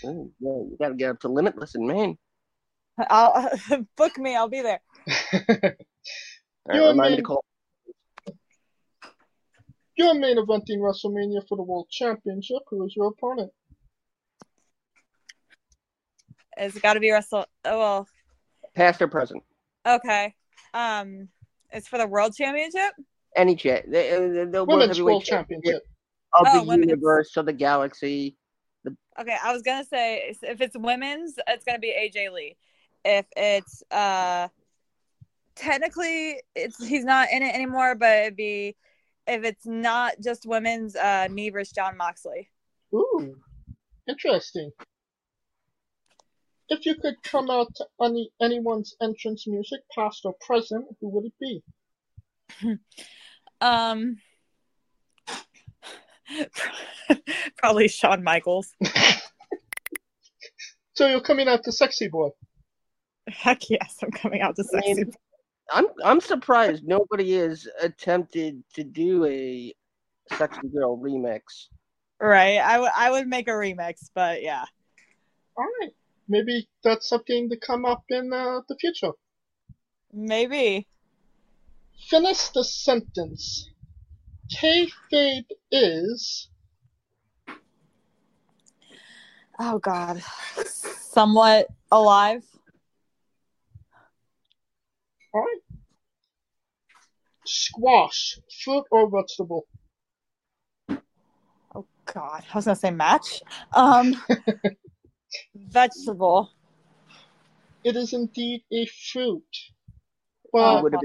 [0.05, 2.17] Oh, yeah, you gotta get up to Limitless in Maine.
[3.11, 3.51] I'll
[3.97, 4.37] book me.
[4.37, 4.79] I'll be there.
[5.33, 5.75] All right,
[6.73, 7.45] You're remind main- to call.
[9.97, 12.59] You're main eventing WrestleMania for the World Championship.
[12.71, 13.51] Who is your opponent?
[16.57, 17.47] It's got to be Russell.
[17.65, 18.09] Oh well,
[18.79, 19.43] Past or present.
[19.85, 20.35] okay.
[20.73, 21.29] Um,
[21.73, 22.93] it's for the world championship.
[23.37, 23.91] Any chat.
[23.91, 25.83] The, uh, the, the World Women's Heavyweight World Championship Championship.
[26.35, 26.91] of Oh, the women's.
[26.91, 28.37] universe, of the galaxy.
[29.21, 32.57] Okay, I was gonna say if it's women's, it's gonna be AJ Lee.
[33.05, 34.47] If it's uh,
[35.57, 38.77] technically it's he's not in it anymore, but it'd be
[39.27, 42.49] if it's not just women's, uh, me versus Jon Moxley.
[42.95, 43.35] Ooh,
[44.09, 44.71] interesting.
[46.71, 51.27] If you could come out to any anyone's entrance music, past or present, who would
[51.27, 51.63] it be?
[53.61, 54.19] Um,
[57.57, 58.73] probably Shawn Michaels.
[60.99, 62.31] So you're coming out to Sexy Boy.
[63.29, 65.13] Heck yes, I'm coming out to I mean, sexy.
[65.71, 69.73] I'm I'm surprised nobody has attempted to do a
[70.37, 71.69] sexy girl remix.
[72.21, 74.65] Right, I would I would make a remix, but yeah.
[75.57, 75.93] All right,
[76.29, 79.13] maybe that's something to come up in uh, the future.
[80.13, 80.87] Maybe.
[82.09, 83.71] Finish the sentence.
[84.51, 86.49] Kayfabe is
[89.59, 90.23] Oh God.
[90.65, 92.45] Somewhat alive.
[95.35, 95.61] all right.
[97.45, 99.67] Squash, fruit or vegetable?
[101.75, 102.45] Oh God.
[102.53, 103.43] I was gonna say match.
[103.73, 104.15] Um
[105.55, 106.51] vegetable.
[107.85, 109.43] It is indeed a fruit.
[110.55, 111.03] Oh, we would have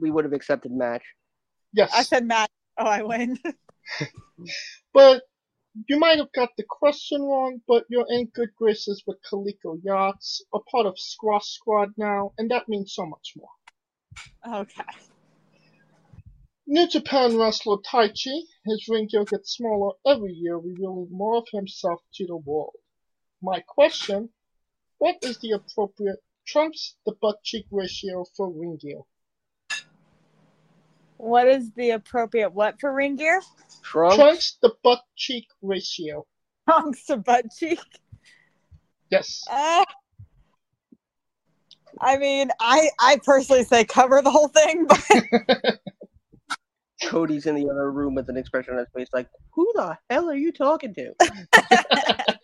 [0.00, 1.02] we would have accepted match.
[1.72, 2.50] yes, I said match.
[2.78, 3.38] Oh I win.
[4.94, 5.22] but
[5.88, 7.60] you might have got the question wrong.
[7.66, 12.50] But you're in good graces with Coleco Yachts, a part of Squash Squad now, and
[12.50, 14.60] that means so much more.
[14.60, 14.84] okay.
[16.66, 22.00] New Japan wrestler Taichi, his ring gear gets smaller every year, revealing more of himself
[22.14, 22.76] to the world.
[23.42, 24.28] My question,
[24.98, 29.00] what is the appropriate trunks the butt cheek ratio for ring gear?
[31.16, 33.42] What is the appropriate what for ring gear?
[33.82, 34.14] Trump.
[34.14, 36.24] Trunks the butt cheek ratio.
[36.68, 37.80] Trunks to butt cheek.
[39.10, 39.42] Yes.
[39.50, 39.84] Uh,
[42.00, 45.78] I mean, I I personally say cover the whole thing, but
[47.04, 50.30] Cody's in the other room with an expression on his face like, "Who the hell
[50.30, 51.14] are you talking to?"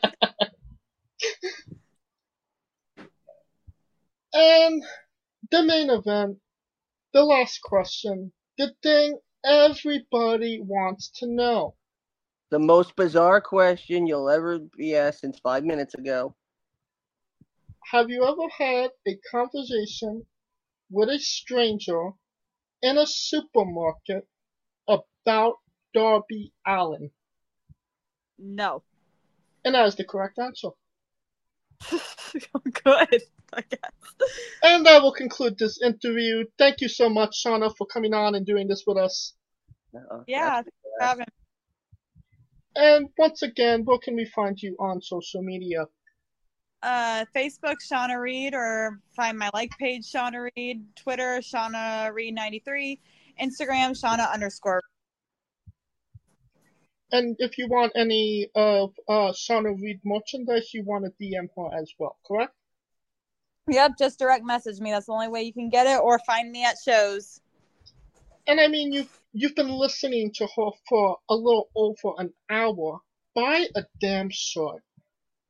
[4.32, 4.84] And
[5.50, 6.38] the main event,
[7.12, 11.74] the last question, the thing everybody wants to know.
[12.50, 16.34] the most bizarre question you'll ever be asked since five minutes ago.
[17.92, 20.26] Have you ever had a conversation
[20.90, 22.10] with a stranger
[22.82, 24.26] in a supermarket
[24.88, 25.56] about
[25.94, 27.10] Darby Allin?
[28.38, 28.82] no.
[29.64, 30.70] And that is the correct answer.
[32.32, 33.22] Good,
[33.52, 33.92] I guess.
[34.62, 36.44] And that will conclude this interview.
[36.58, 39.34] Thank you so much, Shawna, for coming on and doing this with us.
[39.94, 40.66] Uh, Yeah, that's-
[41.00, 41.26] Having
[42.74, 45.86] And once again, where can we find you on social media?
[46.82, 50.84] uh, Facebook, Shawna Reed, or find my like page, Shawna Reed.
[50.96, 53.00] Twitter, Shawna Reed ninety three.
[53.40, 54.80] Instagram, Shawna underscore.
[57.10, 61.78] And if you want any of uh, Shawna Reed merchandise, you want to DM her
[61.78, 62.54] as well, correct?
[63.68, 64.90] Yep, just direct message me.
[64.90, 67.40] That's the only way you can get it, or find me at shows.
[68.46, 73.00] And I mean, you've you've been listening to her for a little over an hour.
[73.34, 74.82] Buy a damn shirt.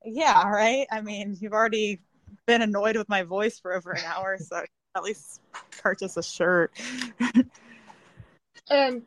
[0.04, 0.86] Yeah, right.
[0.90, 2.00] I mean, you've already
[2.46, 4.64] been annoyed with my voice for over an hour, so
[4.96, 5.40] at least
[5.80, 6.72] purchase a shirt.
[8.70, 9.02] And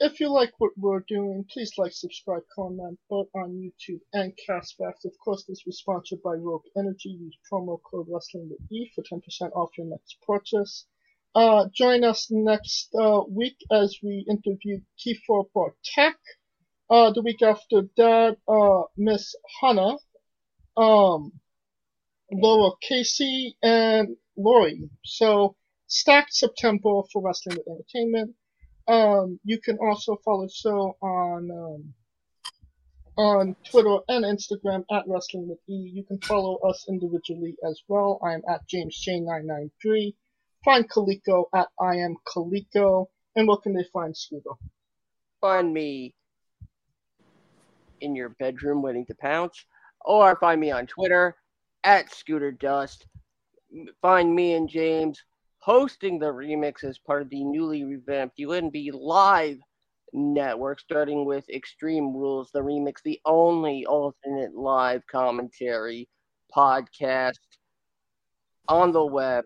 [0.00, 5.04] if you like what we're doing, please like, subscribe, comment, both on YouTube and Castbox.
[5.04, 7.10] Of course, this was sponsored by Rogue Energy.
[7.10, 9.20] Use promo code Wrestling with E for 10%
[9.54, 10.86] off your next purchase.
[11.34, 16.16] Uh, join us next uh, week as we interview Kiefer Bartek.
[16.88, 19.96] Uh, the week after that, uh, Miss Hannah,
[20.78, 21.32] um,
[22.32, 24.88] Laura Casey, and Lori.
[25.04, 25.56] So,
[25.86, 28.34] stacked September for Wrestling with Entertainment.
[28.90, 31.94] Um, you can also follow show on um,
[33.16, 35.92] on Twitter and Instagram at Wrestling with E.
[35.94, 38.18] You can follow us individually as well.
[38.24, 40.14] I am at JamesJ993.
[40.64, 43.06] Find Coleco at I am Coleco.
[43.36, 44.50] And where can they find Scooter?
[45.40, 46.12] Find me
[48.00, 49.66] in your bedroom waiting to pounce,
[50.00, 51.36] or find me on Twitter
[51.84, 53.06] at Scooter Dust.
[54.02, 55.22] Find me and James
[55.60, 59.58] hosting the remix as part of the newly revamped UNB Live
[60.12, 66.08] network, starting with Extreme Rules, the remix, the only alternate live commentary
[66.54, 67.38] podcast
[68.68, 69.44] on the web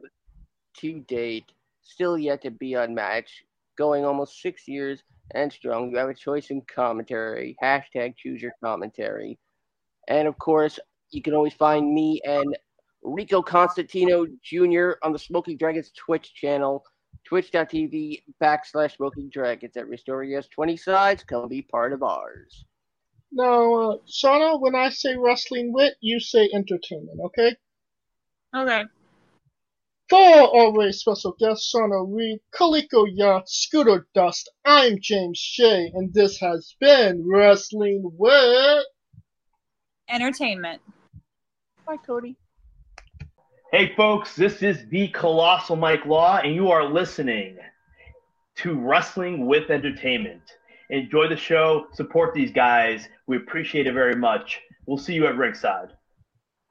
[0.78, 3.43] to date, still yet to be unmatched,
[3.77, 5.91] going almost six years and strong.
[5.91, 7.57] You have a choice in commentary.
[7.62, 9.39] Hashtag choose your commentary.
[10.09, 10.78] And of course,
[11.11, 12.57] you can always find me and
[13.05, 14.93] Rico Constantino Jr.
[15.02, 16.85] on the Smoking Dragons Twitch channel,
[17.24, 19.76] twitch.tv backslash Smoking Dragons.
[19.76, 21.22] at story has 20 sides.
[21.22, 22.64] Come be part of ours.
[23.31, 27.56] Now, uh, Shawna, when I say wrestling wit, you say entertainment, okay?
[28.55, 28.85] Okay.
[30.09, 36.14] For our very special guest, Shawna Reed, Coleco Yacht, Scooter Dust, I'm James Shea, and
[36.14, 38.86] this has been Wrestling Wit.
[40.09, 40.81] Entertainment.
[41.86, 42.36] Bye, Cody.
[43.76, 47.59] Hey, folks, this is the Colossal Mike Law, and you are listening
[48.59, 50.42] to Wrestling with Entertainment.
[50.90, 53.09] Enjoy the show, support these guys.
[53.26, 54.60] We appreciate it very much.
[54.86, 55.88] We'll see you at ringside.